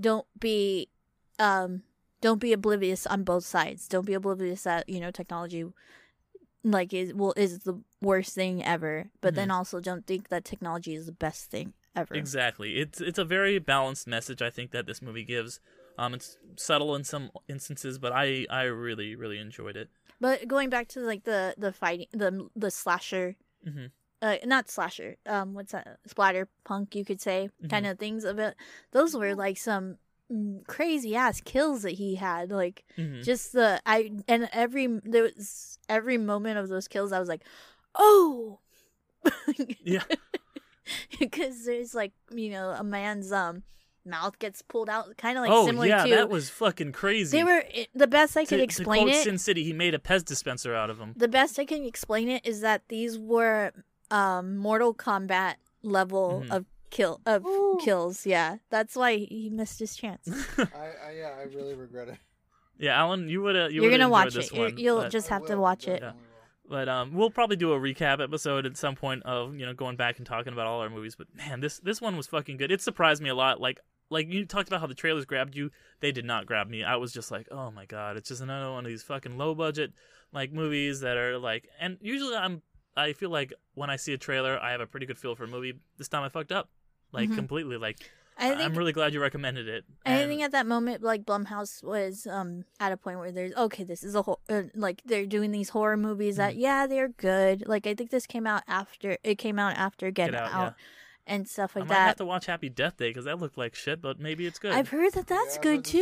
don't 0.00 0.26
be, 0.40 0.88
um, 1.38 1.82
don't 2.24 2.40
be 2.40 2.52
oblivious 2.54 3.06
on 3.14 3.22
both 3.22 3.44
sides. 3.56 3.86
Don't 3.92 4.06
be 4.06 4.14
oblivious 4.14 4.62
that 4.64 4.88
you 4.88 5.00
know 5.02 5.10
technology, 5.20 5.62
like 6.62 6.92
is 6.94 7.12
well 7.14 7.34
is 7.36 7.60
the 7.60 7.76
worst 8.00 8.34
thing 8.34 8.64
ever. 8.64 9.10
But 9.20 9.34
then 9.34 9.50
also 9.50 9.80
don't 9.80 10.06
think 10.06 10.28
that 10.28 10.44
technology 10.44 10.94
is 10.94 11.04
the 11.06 11.12
best 11.26 11.50
thing 11.50 11.74
ever. 11.94 12.14
Mm-hmm. 12.14 12.24
Exactly. 12.24 12.70
It's 12.82 13.00
it's 13.00 13.18
a 13.18 13.24
very 13.36 13.58
balanced 13.58 14.06
message 14.06 14.40
I 14.48 14.50
think 14.50 14.70
that 14.72 14.86
this 14.86 15.02
movie 15.02 15.24
gives. 15.24 15.60
Um, 15.98 16.14
it's 16.14 16.38
subtle 16.56 16.96
in 16.96 17.04
some 17.04 17.30
instances, 17.48 17.98
but 17.98 18.12
I 18.12 18.46
I 18.50 18.62
really 18.86 19.14
really 19.22 19.38
enjoyed 19.38 19.76
it. 19.76 19.88
But 20.20 20.48
going 20.48 20.70
back 20.70 20.88
to 20.94 21.00
like 21.00 21.24
the 21.24 21.54
the 21.58 21.72
fighting 21.72 22.08
the 22.12 22.48
the 22.56 22.70
slasher, 22.70 23.36
Mhm. 23.68 23.90
uh, 24.22 24.36
not 24.44 24.70
slasher. 24.70 25.16
Um, 25.26 25.54
what's 25.54 25.72
that? 25.72 25.98
Splatter 26.06 26.48
punk, 26.64 26.94
you 26.96 27.04
could 27.04 27.20
say, 27.20 27.38
Mm-hmm. 27.48 27.68
kind 27.68 27.86
of 27.86 27.98
things 27.98 28.24
of 28.24 28.38
it. 28.38 28.54
Those 28.92 29.14
were 29.20 29.34
like 29.34 29.58
some 29.58 29.84
mm, 29.84 29.98
crazy 30.66 31.14
ass 31.16 31.40
kills 31.40 31.82
that 31.82 31.92
he 31.92 32.14
had. 32.16 32.50
Like 32.50 32.84
Mhm. 32.98 33.22
just 33.24 33.52
the 33.52 33.80
I 33.86 34.10
and 34.28 34.48
every 34.52 34.86
there 35.04 35.24
was 35.24 35.78
every 35.88 36.18
moment 36.18 36.58
of 36.58 36.68
those 36.68 36.88
kills, 36.88 37.12
I 37.12 37.18
was 37.20 37.28
like, 37.28 37.42
oh, 37.94 38.58
Yeah. 39.82 40.02
because 41.18 41.64
there's 41.64 41.94
like 41.94 42.12
you 42.34 42.50
know 42.50 42.70
a 42.70 42.84
man's 42.84 43.32
um 43.32 43.62
mouth 44.06 44.38
gets 44.38 44.60
pulled 44.60 44.90
out, 44.90 45.16
kind 45.16 45.38
of 45.38 45.42
like 45.44 45.50
oh 45.50 45.64
similar 45.66 45.86
yeah, 45.86 46.04
to. 46.04 46.10
that 46.10 46.28
was 46.28 46.50
fucking 46.50 46.92
crazy. 46.92 47.38
they 47.38 47.44
were 47.44 47.62
it, 47.72 47.88
the 47.94 48.06
best 48.06 48.36
I 48.36 48.44
to, 48.44 48.48
could 48.50 48.56
to 48.58 48.62
explain 48.62 49.04
quote 49.06 49.14
it. 49.16 49.24
Sin 49.24 49.38
City, 49.38 49.64
he 49.64 49.72
made 49.72 49.94
a 49.94 49.98
Pez 49.98 50.22
dispenser 50.24 50.74
out 50.74 50.90
of 50.90 50.98
them. 50.98 51.14
the 51.16 51.28
best 51.28 51.58
I 51.58 51.64
can 51.64 51.84
explain 51.84 52.28
it 52.28 52.44
is 52.44 52.60
that 52.60 52.82
these 52.88 53.18
were 53.18 53.72
um 54.10 54.56
Mortal 54.58 54.94
Kombat 54.94 55.54
level 55.82 56.42
Mhm. 56.44 56.50
of 56.54 56.66
kill 56.94 57.20
of 57.26 57.44
kills. 57.84 58.24
Yeah, 58.24 58.56
that's 58.70 58.96
why 58.96 59.16
he 59.16 59.50
missed 59.50 59.78
his 59.80 59.94
chance. 59.94 60.26
I, 60.58 60.62
I 60.62 61.10
yeah, 61.18 61.30
I 61.38 61.42
really 61.54 61.74
regret 61.74 62.08
it. 62.08 62.16
Yeah, 62.78 62.98
Alan, 62.98 63.28
you 63.28 63.42
would. 63.42 63.54
You 63.72 63.82
You're 63.82 63.90
gonna 63.90 64.08
watch 64.08 64.34
this 64.34 64.46
it. 64.48 64.54
You're- 64.54 64.70
one, 64.72 64.78
You'll 64.78 65.00
but- 65.02 65.12
just 65.12 65.30
I 65.30 65.34
have 65.34 65.46
to 65.46 65.56
watch 65.58 65.84
it. 65.86 66.00
definitely 66.00 66.20
will. 66.22 66.28
But 66.66 66.88
um, 66.88 67.12
we'll 67.12 67.30
probably 67.30 67.56
do 67.56 67.72
a 67.74 67.78
recap 67.78 68.22
episode 68.22 68.64
at 68.64 68.78
some 68.78 68.94
point 68.96 69.22
of 69.24 69.54
you 69.54 69.66
know 69.66 69.74
going 69.74 69.96
back 69.96 70.16
and 70.16 70.26
talking 70.26 70.52
about 70.54 70.66
all 70.66 70.80
our 70.80 70.88
movies. 70.88 71.14
But 71.14 71.26
man, 71.34 71.60
this 71.60 71.78
this 71.80 72.00
one 72.00 72.16
was 72.16 72.26
fucking 72.26 72.56
good. 72.56 72.72
It 72.72 72.80
surprised 72.80 73.22
me 73.22 73.28
a 73.28 73.34
lot. 73.34 73.60
Like 73.60 73.80
like 74.10 74.28
you 74.32 74.46
talked 74.46 74.68
about 74.68 74.80
how 74.80 74.86
the 74.86 74.94
trailers 74.94 75.26
grabbed 75.26 75.54
you. 75.54 75.70
They 76.00 76.10
did 76.10 76.24
not 76.24 76.46
grab 76.46 76.68
me. 76.68 76.82
I 76.82 76.96
was 76.96 77.12
just 77.12 77.30
like, 77.30 77.48
oh 77.50 77.70
my 77.70 77.84
god, 77.84 78.16
it's 78.16 78.28
just 78.30 78.40
another 78.40 78.70
one 78.72 78.84
of 78.86 78.88
these 78.90 79.02
fucking 79.02 79.36
low 79.36 79.54
budget 79.54 79.92
like 80.32 80.52
movies 80.52 81.00
that 81.00 81.16
are 81.18 81.38
like. 81.38 81.68
And 81.78 81.98
usually 82.00 82.34
I'm 82.34 82.62
I 82.96 83.12
feel 83.12 83.30
like 83.30 83.52
when 83.74 83.90
I 83.90 83.96
see 83.96 84.14
a 84.14 84.18
trailer, 84.18 84.58
I 84.58 84.70
have 84.70 84.80
a 84.80 84.86
pretty 84.86 85.04
good 85.06 85.18
feel 85.18 85.34
for 85.34 85.44
a 85.44 85.48
movie. 85.48 85.74
This 85.98 86.08
time 86.08 86.22
I 86.22 86.28
fucked 86.30 86.52
up, 86.52 86.70
like 87.14 87.30
Mhm. 87.30 87.34
completely. 87.36 87.76
Like 87.78 87.98
I 88.36 88.48
think 88.48 88.60
I'm 88.62 88.74
really 88.76 88.92
glad 88.92 89.14
you 89.14 89.20
recommended 89.22 89.68
it. 89.68 89.84
I 90.04 90.26
think 90.26 90.42
at 90.42 90.50
that 90.50 90.66
moment, 90.66 91.02
like 91.02 91.24
Blumhouse 91.24 91.82
was 91.84 92.26
um 92.26 92.64
at 92.80 92.90
a 92.92 92.96
point 92.96 93.18
where 93.20 93.30
there's 93.32 93.54
okay, 93.54 93.84
this 93.84 94.02
is 94.02 94.14
a 94.14 94.22
whole 94.22 94.40
uh, 94.50 94.64
like 94.74 95.02
they're 95.06 95.24
doing 95.26 95.52
these 95.52 95.68
horror 95.70 95.96
movies 95.96 96.36
that 96.36 96.56
yeah 96.56 96.86
they're 96.86 97.08
good. 97.08 97.66
Like 97.66 97.86
I 97.86 97.94
think 97.94 98.10
this 98.10 98.26
came 98.26 98.46
out 98.46 98.62
after 98.66 99.16
it 99.22 99.36
came 99.38 99.58
out 99.58 99.76
after 99.76 100.10
Get, 100.10 100.32
Get 100.32 100.34
Out, 100.40 100.52
Out, 100.52 100.74
and 101.28 101.48
stuff 101.48 101.76
like 101.76 101.86
that. 101.86 101.94
I 101.94 101.96
like 101.96 102.02
might 102.02 102.08
have 102.08 102.16
to 102.16 102.24
watch 102.26 102.46
Happy 102.46 102.68
Death 102.68 102.96
Day 102.96 103.10
because 103.10 103.24
that 103.26 103.38
looked 103.38 103.56
like 103.56 103.76
shit, 103.76 104.02
but 104.02 104.18
maybe 104.18 104.46
it's 104.46 104.58
good. 104.58 104.72
I've 104.72 104.88
heard 104.88 105.12
that 105.14 105.28
that's 105.28 105.54
Yeah, 105.56 105.62
good 105.62 105.76
heard 105.76 105.84
the 105.84 105.90
same 105.90 106.00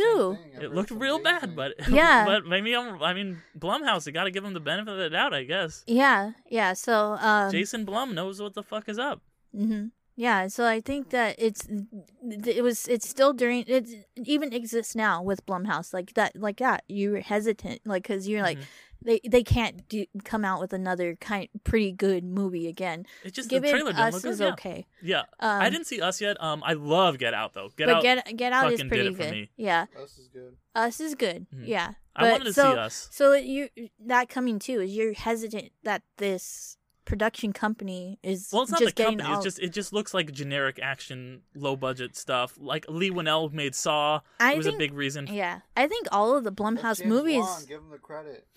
too. 0.57 0.63
it 0.65 0.73
looked 0.73 0.89
real 0.91 1.19
bad, 1.21 1.41
things. 1.41 1.53
but 1.55 1.73
Yeah. 1.87 2.25
but 2.25 2.45
maybe 2.47 2.75
I'm. 2.75 2.99
I 3.01 3.13
mean, 3.13 3.43
Blumhouse. 3.57 4.07
You 4.07 4.11
got 4.11 4.23
to 4.23 4.31
give 4.31 4.43
him 4.43 4.53
the 4.53 4.59
benefit 4.59 4.89
of 4.91 4.97
the 4.97 5.09
doubt, 5.11 5.35
I 5.35 5.43
guess. 5.43 5.83
Yeah, 5.85 6.31
yeah. 6.49 6.73
So 6.73 7.13
um, 7.21 7.51
Jason 7.51 7.85
Blum 7.85 8.15
knows 8.15 8.41
what 8.41 8.55
the 8.55 8.63
fuck 8.63 8.89
is 8.89 8.97
up. 8.97 9.21
hmm 9.55 9.85
Yeah, 10.15 10.47
so 10.47 10.65
I 10.67 10.79
think 10.79 11.09
that 11.09 11.35
it's 11.39 11.67
it 12.47 12.63
was 12.63 12.87
it's 12.87 13.09
still 13.09 13.33
during 13.33 13.63
it 13.67 13.89
even 14.15 14.53
exists 14.53 14.95
now 14.95 15.23
with 15.23 15.45
Blumhouse 15.45 15.93
like 15.93 16.13
that 16.13 16.35
like 16.35 16.57
that 16.57 16.83
you're 16.87 17.19
hesitant 17.21 17.81
like 17.85 18.03
because 18.03 18.27
you're 18.27 18.43
like 18.43 18.59
Mhm. 18.59 18.63
they 19.01 19.19
they 19.27 19.43
can't 19.43 19.87
do 19.89 20.05
come 20.23 20.45
out 20.45 20.59
with 20.61 20.71
another 20.71 21.15
kind 21.15 21.49
pretty 21.63 21.91
good 21.91 22.23
movie 22.23 22.67
again. 22.67 23.05
It 23.23 23.33
just 23.33 23.49
Given 23.49 23.63
the 23.63 23.71
trailer 23.71 23.91
didn't 23.91 24.05
us 24.05 24.13
look 24.13 24.23
good. 24.23 24.31
is 24.33 24.39
yeah. 24.39 24.53
okay, 24.53 24.85
Yeah, 25.01 25.19
um, 25.39 25.61
I 25.61 25.69
didn't 25.71 25.87
see 25.87 25.99
Us 25.99 26.21
yet. 26.21 26.37
Um, 26.41 26.61
I 26.63 26.73
love 26.73 27.17
Get 27.17 27.33
Out 27.33 27.53
though. 27.53 27.69
Get 27.75 27.87
but 27.87 27.95
Out. 27.95 28.03
get 28.03 28.37
get 28.37 28.53
out 28.53 28.71
is 28.71 28.83
pretty 28.83 29.11
good. 29.13 29.31
me. 29.31 29.49
Yeah, 29.57 29.87
Us 30.01 30.17
is 30.19 30.27
good. 30.27 30.55
us 30.75 30.99
is 30.99 31.15
good. 31.15 31.47
Mhm. 31.49 31.67
Yeah, 31.67 31.93
I 32.15 32.21
but 32.25 32.31
wanted 32.33 32.43
to 32.45 32.53
so, 32.53 32.71
see 32.73 32.77
Us. 32.77 33.09
So 33.11 33.33
you 33.33 33.69
that 34.05 34.29
coming 34.29 34.59
too 34.59 34.79
is 34.81 34.95
you're 34.95 35.13
hesitant 35.13 35.71
that 35.83 36.03
this 36.17 36.77
production 37.05 37.53
company 37.53 38.19
is 38.23 38.49
Well, 38.51 38.63
it's 38.63 38.71
not 38.71 38.79
just 38.81 38.95
the 38.95 39.03
company. 39.03 39.23
all. 39.29 39.35
It's 39.35 39.43
just 39.43 39.59
it 39.59 39.73
just 39.73 39.93
looks 39.93 40.13
like 40.13 40.31
generic 40.31 40.79
action, 40.81 41.41
low 41.55 41.75
budget 41.75 42.15
stuff. 42.15 42.55
Like 42.57 42.85
Lee 42.89 43.11
Winnell 43.11 43.51
made 43.51 43.75
Saw. 43.75 44.21
I 44.39 44.53
it 44.53 44.57
was 44.57 44.65
think 44.65 44.75
a 44.75 44.79
big 44.79 44.93
reason. 44.93 45.27
yeah, 45.31 45.59
I 45.75 45.87
think 45.87 46.07
all 46.11 46.35
of 46.37 46.43
the 46.43 46.51
Blumhouse 46.51 46.99
James 46.99 47.09
movies. 47.09 47.41
Wan, 47.43 47.61
give 47.67 47.79
him 47.81 47.89
the 47.91 47.97
credit. 47.97 48.47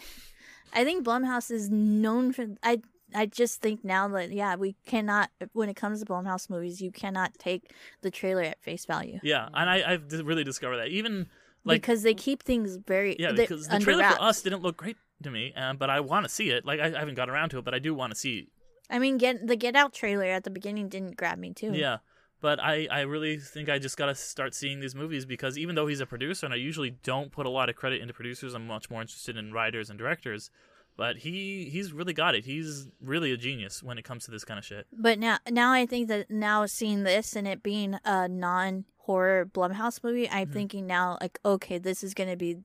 I 0.73 0.85
think 0.85 1.05
Blumhouse 1.07 1.51
is 1.51 1.71
known 1.71 2.33
for. 2.33 2.47
I 2.63 2.81
I 3.15 3.27
just 3.27 3.61
think 3.63 3.85
now 3.85 4.09
that 4.09 4.33
yeah, 4.33 4.57
we 4.57 4.77
cannot 4.87 5.31
when 5.53 5.69
it 5.69 5.75
comes 5.77 6.01
to 6.01 6.07
Blumhouse 6.07 6.51
movies, 6.51 6.81
you 6.81 6.91
cannot 6.91 7.35
take 7.39 7.73
the 8.03 8.11
trailer 8.11 8.43
at 8.43 8.61
face 8.63 8.85
value 8.85 9.21
Yeah, 9.23 9.49
and 9.55 9.71
I 9.71 9.93
I've 9.93 10.13
really 10.27 10.45
discovered 10.45 10.79
that 10.79 10.89
even 10.89 11.29
like 11.65 11.83
because 11.83 12.03
they 12.03 12.15
keep 12.15 12.43
things 12.43 12.77
very 12.77 13.17
yeah 13.19 13.33
because 13.33 13.69
the 13.69 13.75
under 13.75 13.85
trailer 13.85 14.01
wraps. 14.03 14.17
for 14.17 14.23
Us 14.23 14.43
didn't 14.43 14.63
look 14.63 14.77
great 14.77 14.97
to 15.23 15.31
me, 15.31 15.53
um, 15.55 15.77
but 15.77 15.91
I 15.91 16.01
want 16.01 16.25
to 16.25 16.29
see 16.29 16.51
it. 16.51 16.65
Like 16.65 16.81
I, 16.81 16.87
I 16.95 16.99
haven't 16.99 17.15
got 17.15 17.29
around 17.31 17.51
to 17.51 17.59
it, 17.59 17.65
but 17.65 17.75
I 17.75 17.79
do 17.79 17.95
want 17.95 18.13
to 18.13 18.19
see. 18.19 18.49
I 18.89 18.99
mean, 18.99 19.19
get 19.19 19.47
the 19.47 19.57
Get 19.57 19.75
Out 19.75 19.93
trailer 19.93 20.27
at 20.27 20.45
the 20.45 20.51
beginning 20.51 20.89
didn't 20.89 21.17
grab 21.17 21.39
me 21.39 21.53
too. 21.53 21.73
Yeah. 21.75 21.99
But 22.41 22.61
I, 22.61 22.87
I 22.91 23.01
really 23.01 23.39
think 23.39 23.69
I 23.71 23.79
just 23.79 23.97
got 23.97 24.07
to 24.07 24.15
start 24.15 24.55
seeing 24.55 24.81
these 24.81 24.95
movies 24.95 25.25
because 25.25 25.57
even 25.57 25.75
though 25.75 25.87
he's 25.87 26.01
a 26.01 26.07
producer, 26.07 26.45
and 26.47 26.53
I 26.53 26.59
usually 26.59 26.91
don't 26.91 27.33
put 27.33 27.47
a 27.47 27.51
lot 27.51 27.69
of 27.71 27.77
credit 27.77 28.03
into 28.03 28.13
producers, 28.13 28.53
I'm 28.55 28.67
much 28.67 28.91
more 28.91 29.01
interested 29.01 29.37
in 29.39 29.53
writers 29.53 29.89
and 29.89 29.99
directors. 29.99 30.51
But 30.99 31.17
he 31.19 31.69
he's 31.71 31.93
really 31.93 32.13
got 32.13 32.35
it. 32.35 32.45
He's 32.45 32.89
really 33.01 33.33
a 33.33 33.37
genius 33.37 33.83
when 33.83 33.99
it 33.99 34.05
comes 34.05 34.25
to 34.27 34.31
this 34.31 34.45
kind 34.45 34.59
of 34.59 34.65
shit. 34.65 34.87
But 34.93 35.19
now, 35.19 35.39
now 35.51 35.73
I 35.73 35.87
think 35.87 36.09
that 36.09 36.31
now 36.31 36.65
seeing 36.67 37.03
this 37.03 37.35
and 37.37 37.47
it 37.49 37.63
being 37.63 37.99
a 38.05 38.29
non-horror 38.29 39.47
Blumhouse 39.47 40.03
movie, 40.03 40.29
I'm 40.31 40.49
Mhm. 40.49 40.53
thinking 40.53 40.87
now 40.87 41.19
like, 41.21 41.39
okay, 41.45 41.79
this 41.79 42.03
is 42.05 42.15
gonna 42.15 42.37
be 42.37 42.59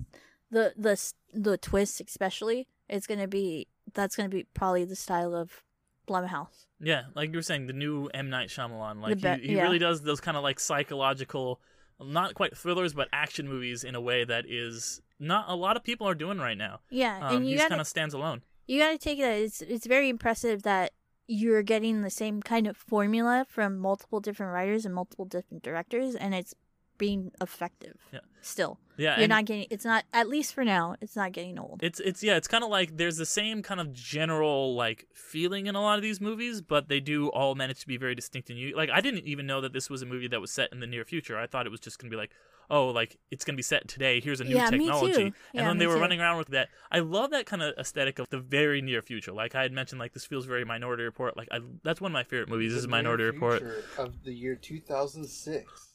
the 0.52 0.74
the 0.78 1.00
the 1.34 1.58
twist, 1.58 2.02
especially. 2.02 2.68
It's 2.90 3.08
gonna 3.08 3.28
be 3.28 3.68
that's 3.94 4.16
gonna 4.16 4.30
be 4.30 4.46
probably 4.54 4.86
the 4.86 4.96
style 4.96 5.34
of 5.34 5.64
Blumhouse. 6.08 6.66
Yeah, 6.80 7.04
like 7.16 7.32
you 7.32 7.38
were 7.38 7.42
saying, 7.44 7.68
the 7.68 7.74
new 7.74 8.08
M 8.14 8.30
Night 8.30 8.50
Shyamalan, 8.50 9.02
like 9.02 9.22
be- 9.22 9.42
he, 9.42 9.50
he 9.50 9.56
yeah. 9.56 9.64
really 9.64 9.80
does 9.80 10.02
those 10.02 10.20
kind 10.20 10.36
of 10.36 10.44
like 10.44 10.60
psychological, 10.60 11.62
not 12.00 12.34
quite 12.34 12.58
thrillers, 12.58 12.94
but 12.94 13.08
action 13.14 13.48
movies 13.48 13.84
in 13.84 13.96
a 13.96 14.02
way 14.02 14.24
that 14.26 14.46
is 14.50 15.02
not 15.20 15.46
a 15.48 15.56
lot 15.56 15.78
of 15.78 15.84
people 15.84 16.08
are 16.08 16.16
doing 16.16 16.40
right 16.40 16.58
now. 16.58 16.80
Yeah, 16.90 17.20
Um, 17.28 17.38
and 17.38 17.50
you 17.50 17.58
he 17.60 17.68
kind 17.68 17.80
of 17.82 17.88
stands 17.88 18.14
alone. 18.14 18.42
you 18.68 18.80
gotta 18.80 18.98
take 18.98 19.20
it. 19.20 19.24
It's 19.24 19.62
it's 19.62 19.86
very 19.86 20.10
impressive 20.10 20.64
that 20.64 20.92
you're 21.28 21.64
getting 21.64 22.02
the 22.02 22.10
same 22.10 22.42
kind 22.42 22.68
of 22.68 22.76
formula 22.76 23.46
from 23.48 23.78
multiple 23.78 24.20
different 24.20 24.52
writers 24.52 24.86
and 24.86 24.94
multiple 24.94 25.24
different 25.26 25.64
directors, 25.64 26.16
and 26.16 26.34
it's 26.36 26.54
being 26.98 27.32
effective. 27.40 27.98
Yeah. 28.12 28.20
Still, 28.42 28.80
Yeah, 29.02 29.18
you're 29.20 29.28
not 29.28 29.46
getting. 29.46 29.66
It's 29.70 29.86
not 29.86 30.04
at 30.14 30.30
least 30.30 30.54
for 30.54 30.64
now. 30.64 30.96
It's 31.02 31.16
not 31.16 31.32
getting 31.32 31.58
old. 31.58 31.80
It's 31.82 32.00
it's 32.00 32.22
yeah, 32.24 32.36
it's 32.38 32.48
kind 32.48 32.64
of 32.64 32.70
like 32.70 32.98
there's 32.98 33.18
the 33.18 33.26
same 33.26 33.62
kind 33.64 33.80
of 33.82 33.92
general 33.94 34.76
like 34.76 35.08
feeling 35.14 35.68
in 35.68 35.76
a 35.76 35.82
lot 35.82 35.98
of 35.98 36.04
these 36.04 36.22
movies, 36.22 36.62
but 36.62 36.88
they 36.88 37.00
do 37.00 37.30
all 37.30 37.56
manage 37.56 37.80
to 37.82 37.88
be 37.88 37.98
very 37.98 38.16
distinct 38.16 38.50
and 38.50 38.60
unique. 38.60 38.76
Like 38.76 38.90
I 38.92 39.02
didn't 39.02 39.26
even 39.26 39.48
know 39.48 39.60
that 39.62 39.74
this 39.74 39.90
was 39.90 40.02
a 40.02 40.06
movie 40.06 40.28
that 40.28 40.40
was 40.42 40.52
set 40.52 40.72
in 40.72 40.80
the 40.80 40.88
near 40.88 41.04
future. 41.06 41.38
I 41.38 41.48
thought 41.48 41.66
it 41.66 41.72
was 41.72 41.80
just 41.80 42.00
gonna 42.00 42.12
be 42.12 42.18
like, 42.18 42.32
oh, 42.70 42.90
like 42.90 43.18
it's 43.32 43.44
gonna 43.44 43.56
be 43.56 43.64
set 43.64 43.88
today. 43.88 44.20
Here's 44.22 44.40
a 44.40 44.44
new 44.44 44.56
Yeah, 44.56 44.70
technology, 44.70 45.14
too. 45.14 45.22
and 45.24 45.34
Yeah, 45.54 45.68
then 45.68 45.78
they 45.80 45.88
were 45.88 45.96
too. 45.96 46.02
running 46.02 46.22
around 46.22 46.38
with 46.38 46.50
that. 46.50 46.70
I 46.92 47.00
love 47.00 47.32
that 47.32 47.46
kind 47.46 47.62
of 47.64 47.74
aesthetic 47.78 48.20
of 48.20 48.30
the 48.30 48.40
very 48.40 48.82
near 48.82 49.02
future. 49.02 49.32
Like 49.32 49.56
I 49.56 49.64
had 49.64 49.72
mentioned, 49.72 50.00
like 50.00 50.14
this 50.14 50.26
feels 50.26 50.46
very 50.46 50.64
Minority 50.64 51.04
Report. 51.04 51.36
Like 51.36 51.48
I, 51.52 51.60
that's 51.84 52.00
one 52.02 52.12
of 52.12 52.14
my 52.14 52.24
favorite 52.24 52.50
movies. 52.50 52.74
This 52.74 52.82
is 52.84 52.88
Minority 52.88 53.24
Report, 53.24 53.64
Of 53.98 54.24
the 54.24 54.34
year 54.34 54.56
2006. 54.56 55.91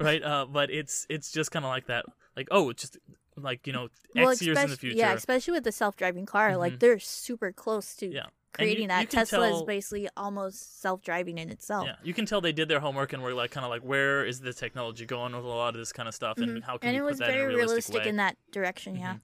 Right? 0.00 0.22
Uh, 0.22 0.46
but 0.46 0.70
it's 0.70 1.06
it's 1.08 1.30
just 1.32 1.50
kind 1.50 1.64
of 1.64 1.68
like 1.70 1.86
that. 1.86 2.04
Like 2.36 2.48
oh, 2.50 2.70
it's 2.70 2.82
just 2.82 2.98
like 3.36 3.66
you 3.66 3.72
know 3.72 3.88
Well, 4.14 4.30
X 4.30 4.42
years 4.42 4.58
in 4.58 4.70
the 4.70 4.76
future. 4.76 4.96
Yeah, 4.96 5.12
especially 5.12 5.52
with 5.52 5.64
the 5.64 5.72
self-driving 5.72 6.26
car, 6.26 6.50
Mhm. 6.52 6.58
like 6.58 6.78
they're 6.80 6.98
super 6.98 7.52
close 7.52 7.94
to 7.96 8.06
Yeah. 8.06 8.26
Creating 8.52 8.82
you 8.82 8.88
that. 8.88 9.10
can 9.10 9.18
Tesla 9.18 9.48
tell- 9.48 9.56
is 9.56 9.62
basically 9.64 10.08
almost 10.16 10.80
self-driving 10.80 11.38
in 11.38 11.50
itself. 11.50 11.86
Yeah, 11.86 11.96
you 12.04 12.14
can 12.14 12.24
tell 12.24 12.40
they 12.40 12.52
did 12.52 12.68
their 12.68 12.78
homework 12.78 13.12
and 13.12 13.20
were 13.20 13.34
like 13.34 13.50
kind 13.50 13.64
of 13.64 13.70
like, 13.70 13.82
where 13.82 14.24
is 14.24 14.38
the 14.40 14.52
technology 14.52 15.04
going 15.06 15.34
with 15.34 15.44
a 15.44 15.48
lot 15.48 15.74
of 15.74 15.80
this 15.80 15.92
kind 15.92 16.08
of 16.08 16.14
stuff, 16.14 16.38
and 16.38 16.58
Mhm. 16.58 16.62
how 16.62 16.78
can 16.78 16.90
and 16.90 16.94
we 16.94 16.98
it 16.98 17.02
put 17.02 17.10
was 17.10 17.18
that 17.18 17.30
in 17.30 17.34
a 17.34 17.38
very 17.38 17.54
realistic, 17.56 18.02
way? 18.04 18.08
in 18.08 18.16
that 18.16 18.36
direction. 18.52 18.94
Yeah. 18.94 19.14
Mhm. 19.14 19.20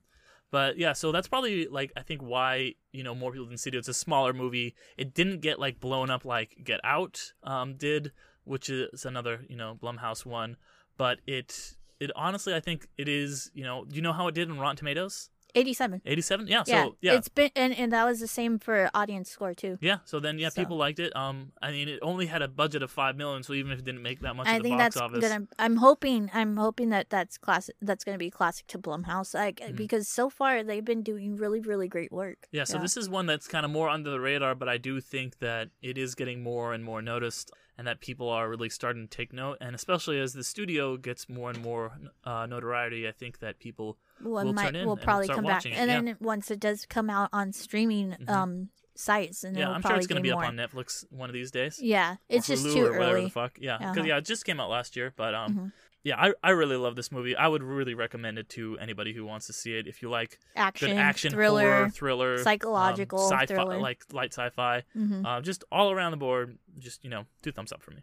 But 0.51 0.79
yeah, 0.79 0.95
so 0.95 1.13
that's 1.13 1.29
probably 1.29 1.69
like 1.69 1.93
I 1.97 2.03
think 2.03 2.23
why 2.23 2.75
you 2.91 3.05
know 3.05 3.15
more 3.15 3.31
people 3.31 3.47
didn't 3.47 3.61
see 3.61 3.69
it. 3.71 3.77
It's 3.77 3.87
a 3.87 3.95
smaller 3.95 4.33
movie. 4.33 4.75
It 4.97 5.15
didn't 5.15 5.43
get 5.43 5.61
like 5.61 5.79
blown 5.79 6.11
up 6.11 6.25
like 6.25 6.57
Get 6.65 6.81
Out 6.83 7.33
um, 7.45 7.77
did, 7.77 8.11
which 8.51 8.69
is 8.69 9.05
another 9.07 9.35
you 9.49 9.57
know 9.57 9.79
Blumhouse 9.83 10.27
one. 10.27 10.57
But 10.99 11.19
it 11.27 11.77
it 12.01 12.11
honestly 12.17 12.53
I 12.55 12.61
think 12.61 12.89
it 12.99 13.09
is 13.09 13.51
you 13.55 13.65
know 13.65 13.85
do 13.85 13.95
you 13.97 14.03
know 14.03 14.13
how 14.13 14.27
it 14.29 14.35
did 14.35 14.49
in 14.49 14.59
Rotten 14.59 14.77
Tomatoes? 14.77 15.31
87. 15.53 16.03
Eighty 16.07 16.23
seven. 16.23 16.47
Yeah. 16.47 16.63
yeah, 16.65 16.85
So 16.85 16.97
yeah. 17.01 17.15
it's 17.17 17.29
been 17.29 17.51
and, 17.57 17.77
and 17.77 17.91
that 17.93 18.05
was 18.05 18.21
the 18.21 18.29
same 18.29 18.61
for 18.61 18.89
audience 18.95 19.29
score 19.31 19.53
too. 19.53 19.79
yeah, 19.81 19.99
so 20.05 20.21
then 20.21 20.39
yeah, 20.39 20.49
So- 20.51 20.63
people 20.63 20.77
liked 20.77 21.01
it. 21.01 21.11
Um, 21.17 21.51
I 21.61 21.73
mean, 21.73 21.89
it 21.89 21.99
only 22.03 22.27
had 22.27 22.41
a 22.41 22.47
budget 22.47 22.85
of 22.85 22.91
five 22.93 23.17
million, 23.17 23.43
so 23.43 23.53
even 23.55 23.73
if 23.73 23.81
it 23.81 23.85
didn't 23.85 24.03
make 24.03 24.21
that 24.21 24.37
much 24.37 24.47
I 24.47 24.61
think 24.61 24.79
box 24.79 24.95
that's 24.95 24.97
office, 24.99 25.29
gonna. 25.29 25.49
I'm 25.59 25.77
hoping. 25.79 26.31
I'm 26.33 26.57
hoping 26.57 26.91
that 26.91 27.11
that's 27.11 27.37
classic. 27.37 27.75
That's 27.83 28.05
gonna 28.05 28.17
be 28.29 28.31
classic 28.31 28.69
to 28.69 28.79
Blumhouse. 28.79 29.35
Like 29.35 29.59
Mhm. 29.59 29.75
because 29.75 30.07
so 30.07 30.31
far 30.31 30.63
they've 30.63 30.85
been 30.85 31.03
doing 31.03 31.35
really, 31.35 31.59
really 31.59 31.89
great 31.89 32.13
work. 32.13 32.47
Yeah, 32.53 32.63
so 32.63 32.79
this 32.79 32.97
is 32.97 33.09
one 33.09 33.27
that's 33.27 33.49
kind 33.49 33.65
of 33.67 33.73
more 33.73 33.89
under 33.89 34.09
the 34.11 34.21
radar, 34.21 34.55
but 34.55 34.69
I 34.69 34.79
do 34.79 35.01
think 35.01 35.41
that 35.41 35.71
it 35.83 35.99
is 35.99 36.15
getting 36.15 36.45
more 36.45 36.73
and 36.75 36.85
more 36.85 37.03
noticed 37.03 37.51
and 37.81 37.87
that 37.87 37.99
people 38.03 38.29
are 38.29 38.47
really 38.51 38.69
starting 38.69 39.09
to 39.09 39.17
take 39.17 39.33
note. 39.33 39.57
And 39.59 39.75
especially 39.75 40.21
as 40.21 40.35
the 40.35 40.45
studio 40.45 40.99
gets 40.99 41.31
more 41.31 41.49
and 41.49 41.63
more 41.63 41.93
uh, 42.25 42.45
notoriety, 42.45 43.09
I 43.09 43.13
think 43.13 43.39
that 43.39 43.59
people 43.59 43.97
one 44.21 44.45
will 44.45 44.53
might 44.53 44.67
turn 44.67 44.77
in 44.77 44.85
will 44.87 44.93
and 44.93 45.03
probably 45.03 45.25
start 45.25 45.37
come 45.39 45.47
back, 45.47 45.65
it, 45.65 45.73
and 45.73 45.91
yeah. 45.91 46.01
then 46.03 46.17
once 46.21 46.51
it 46.51 46.61
does 46.61 46.85
come 46.85 47.09
out 47.09 47.31
on 47.33 47.55
streaming 47.55 48.17
Mhm. 48.21 48.29
um 48.29 48.69
sites, 48.95 49.45
and 49.45 49.57
yeah, 49.57 49.71
I'm 49.71 49.81
sure 49.81 49.97
it's 49.97 50.07
going 50.07 50.23
to 50.23 50.29
be 50.29 50.31
more. 50.31 50.43
up 50.45 50.49
on 50.51 50.57
Netflix 50.57 51.07
one 51.11 51.31
of 51.31 51.33
these 51.33 51.51
days. 51.51 51.81
Yeah, 51.81 52.17
it's 52.29 52.47
just 52.49 52.67
Hulu 52.67 52.75
too 52.75 52.85
or 52.85 52.93
whatever 52.99 53.17
early. 53.17 53.25
the 53.25 53.31
fuck. 53.31 53.53
Yeah, 53.59 53.79
because 53.79 53.97
Uh-huh. 53.97 54.07
yeah, 54.09 54.19
it 54.19 54.27
just 54.27 54.45
came 54.45 54.61
out 54.61 54.69
last 54.69 54.95
year, 54.95 55.15
but 55.17 55.35
um, 55.35 55.55
Mhm. 55.55 55.73
Yeah, 56.03 56.17
I 56.19 56.33
I 56.43 56.51
really 56.51 56.77
love 56.77 56.97
this 56.97 57.13
movie. 57.13 57.37
I 57.37 57.47
would 57.47 57.63
really 57.63 57.95
recommend 57.95 58.39
it 58.39 58.49
to 58.51 58.79
anybody 58.79 59.13
who 59.13 59.25
wants 59.27 59.47
to 59.49 59.53
see 59.53 59.77
it. 59.77 59.87
If 59.87 60.03
you 60.03 60.09
like 60.11 60.39
Action, 60.57 60.97
action, 60.97 61.33
thriller, 61.33 61.63
horror, 61.63 61.89
thriller, 61.91 62.35
um, 62.37 62.45
psychological 62.45 63.19
sci-fi, 63.19 63.47
thriller. 63.47 63.79
like 63.79 64.05
light 64.13 64.33
sci-fi, 64.33 64.85
hmm 64.95 65.27
uh, 65.27 65.41
just 65.41 65.65
all 65.71 65.91
around 65.91 66.13
the 66.13 66.17
board. 66.17 66.59
Just 66.79 67.05
you 67.05 67.11
know, 67.11 67.27
two 67.43 67.53
thumbs 67.53 67.73
up 67.73 67.83
for 67.83 67.91
me. 67.93 68.03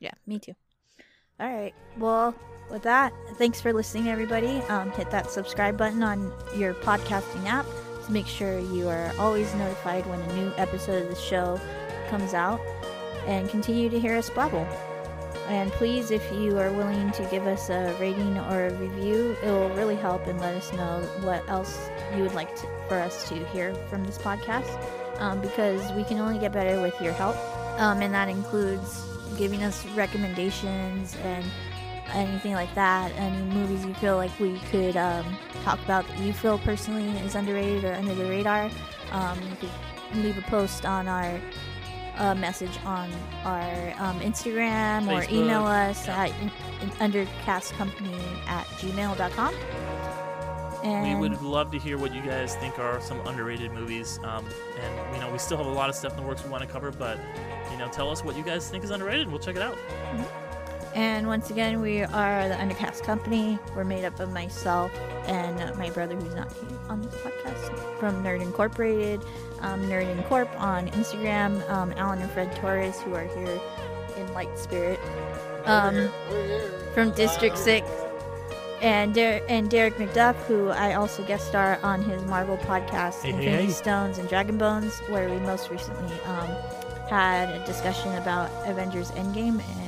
Yeah, 0.00 0.12
me 0.26 0.38
too. 0.38 0.54
All 1.38 1.52
right. 1.52 1.74
Well, 1.96 2.34
with 2.70 2.82
that, 2.82 3.12
thanks 3.36 3.60
for 3.60 3.72
listening, 3.72 4.08
everybody. 4.08 4.58
Um, 4.68 4.90
hit 4.92 5.10
that 5.10 5.30
subscribe 5.30 5.76
button 5.76 6.02
on 6.02 6.32
your 6.56 6.74
podcasting 6.74 7.46
app 7.46 7.66
to 8.06 8.12
make 8.12 8.26
sure 8.26 8.58
you 8.58 8.88
are 8.88 9.12
always 9.18 9.54
notified 9.54 10.06
when 10.06 10.20
a 10.20 10.34
new 10.34 10.52
episode 10.56 11.02
of 11.04 11.08
the 11.08 11.20
show 11.20 11.60
comes 12.08 12.34
out, 12.34 12.60
and 13.26 13.48
continue 13.48 13.88
to 13.90 14.00
hear 14.00 14.16
us 14.16 14.28
babble. 14.30 14.66
And 15.48 15.72
please, 15.72 16.10
if 16.10 16.30
you 16.32 16.58
are 16.58 16.72
willing 16.72 17.10
to 17.12 17.24
give 17.24 17.46
us 17.46 17.68
a 17.68 17.94
rating 18.00 18.38
or 18.38 18.66
a 18.66 18.74
review, 18.74 19.36
it 19.42 19.50
will 19.50 19.70
really 19.70 19.96
help 19.96 20.26
and 20.26 20.40
let 20.40 20.54
us 20.54 20.72
know 20.72 21.00
what 21.22 21.46
else 21.48 21.90
you 22.16 22.22
would 22.22 22.34
like 22.34 22.54
to, 22.56 22.66
for 22.88 22.98
us 22.98 23.28
to 23.28 23.44
hear 23.46 23.74
from 23.90 24.04
this 24.04 24.18
podcast. 24.18 24.70
Um, 25.18 25.40
because 25.40 25.92
we 25.92 26.04
can 26.04 26.18
only 26.18 26.38
get 26.38 26.52
better 26.52 26.80
with 26.80 26.98
your 27.00 27.12
help, 27.12 27.36
um, 27.78 28.00
and 28.00 28.12
that 28.14 28.28
includes 28.28 29.04
giving 29.36 29.62
us 29.62 29.84
recommendations 29.88 31.16
and 31.22 31.44
anything 32.12 32.52
like 32.54 32.74
that. 32.74 33.12
Any 33.12 33.42
movies 33.54 33.84
you 33.84 33.94
feel 33.94 34.16
like 34.16 34.36
we 34.40 34.58
could 34.70 34.96
um, 34.96 35.36
talk 35.64 35.78
about 35.84 36.06
that 36.08 36.18
you 36.18 36.32
feel 36.32 36.58
personally 36.58 37.08
is 37.18 37.34
underrated 37.34 37.84
or 37.84 37.92
under 37.92 38.14
the 38.14 38.24
radar. 38.24 38.70
Um, 39.10 39.38
you 39.42 39.56
could 39.60 40.24
leave 40.24 40.38
a 40.38 40.42
post 40.42 40.86
on 40.86 41.08
our 41.08 41.40
a 42.18 42.34
message 42.34 42.78
on 42.84 43.10
our 43.44 43.94
um, 43.98 44.20
Instagram 44.20 45.08
or 45.08 45.24
email 45.32 45.64
us 45.64 46.06
yeah. 46.06 46.24
at 46.24 46.30
in, 46.40 46.50
in, 46.80 46.90
undercastcompany 47.12 48.46
at 48.46 48.66
gmail.com. 48.78 49.54
And 50.84 51.20
We 51.20 51.28
would 51.28 51.40
love 51.42 51.70
to 51.70 51.78
hear 51.78 51.96
what 51.96 52.12
you 52.12 52.22
guys 52.22 52.56
think 52.56 52.78
are 52.78 53.00
some 53.00 53.24
underrated 53.26 53.72
movies. 53.72 54.18
Um, 54.24 54.44
and 54.80 55.14
you 55.14 55.20
know, 55.20 55.30
we 55.30 55.38
still 55.38 55.56
have 55.56 55.66
a 55.66 55.72
lot 55.72 55.88
of 55.88 55.94
stuff 55.94 56.12
in 56.16 56.22
the 56.22 56.26
works 56.26 56.44
we 56.44 56.50
want 56.50 56.64
to 56.64 56.68
cover, 56.68 56.90
but 56.90 57.18
you 57.70 57.78
know, 57.78 57.88
tell 57.88 58.10
us 58.10 58.24
what 58.24 58.36
you 58.36 58.42
guys 58.42 58.68
think 58.68 58.82
is 58.82 58.90
underrated. 58.90 59.28
We'll 59.28 59.38
check 59.38 59.56
it 59.56 59.62
out. 59.62 59.78
And 60.94 61.26
once 61.26 61.48
again, 61.50 61.80
we 61.80 62.02
are 62.02 62.48
the 62.48 62.54
Undercast 62.54 63.02
Company. 63.02 63.58
We're 63.74 63.84
made 63.84 64.04
up 64.04 64.20
of 64.20 64.30
myself 64.30 64.92
and 65.26 65.56
my 65.78 65.88
brother, 65.90 66.14
who's 66.16 66.34
not 66.34 66.52
here 66.52 66.78
on 66.88 67.00
this 67.00 67.14
podcast, 67.14 67.98
from 67.98 68.22
Nerd 68.22 68.42
Incorporated, 68.42 69.22
um, 69.60 69.80
Nerd 69.88 70.14
Incorp 70.14 70.48
on 70.60 70.88
Instagram, 70.88 71.66
um, 71.70 71.92
Alan 71.96 72.20
and 72.20 72.30
Fred 72.32 72.54
Torres, 72.56 73.00
who 73.00 73.14
are 73.14 73.24
here 73.24 73.58
in 74.18 74.32
light 74.34 74.58
spirit, 74.58 75.00
um, 75.64 76.10
from 76.92 77.10
District 77.12 77.56
6, 77.56 77.88
and, 78.82 79.14
Der- 79.14 79.40
and 79.48 79.70
Derek 79.70 79.94
McDuff, 79.96 80.34
who 80.46 80.68
I 80.70 80.92
also 80.94 81.24
guest 81.24 81.46
star 81.48 81.78
on 81.82 82.02
his 82.02 82.22
Marvel 82.24 82.58
podcast, 82.58 83.22
Hey, 83.22 83.30
Infinity 83.30 83.64
hey. 83.66 83.70
Stones 83.70 84.18
and 84.18 84.28
Dragon 84.28 84.58
Bones, 84.58 84.92
where 85.08 85.30
we 85.30 85.38
most 85.38 85.70
recently 85.70 86.20
um, 86.26 86.48
had 87.08 87.48
a 87.48 87.64
discussion 87.64 88.14
about 88.16 88.50
Avengers 88.68 89.10
Endgame 89.12 89.60
and 89.60 89.81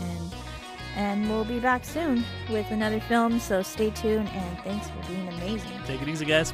and 0.96 1.28
we'll 1.28 1.44
be 1.44 1.59
back 1.59 1.85
soon 1.85 2.24
with 2.50 2.70
another 2.70 3.00
film 3.00 3.38
so 3.38 3.62
stay 3.62 3.90
tuned 3.90 4.28
and 4.28 4.59
thanks 4.61 4.88
for 4.88 5.09
being 5.09 5.28
amazing 5.28 5.70
Take 5.87 6.00
it 6.02 6.09
easy, 6.09 6.24
guys. 6.24 6.52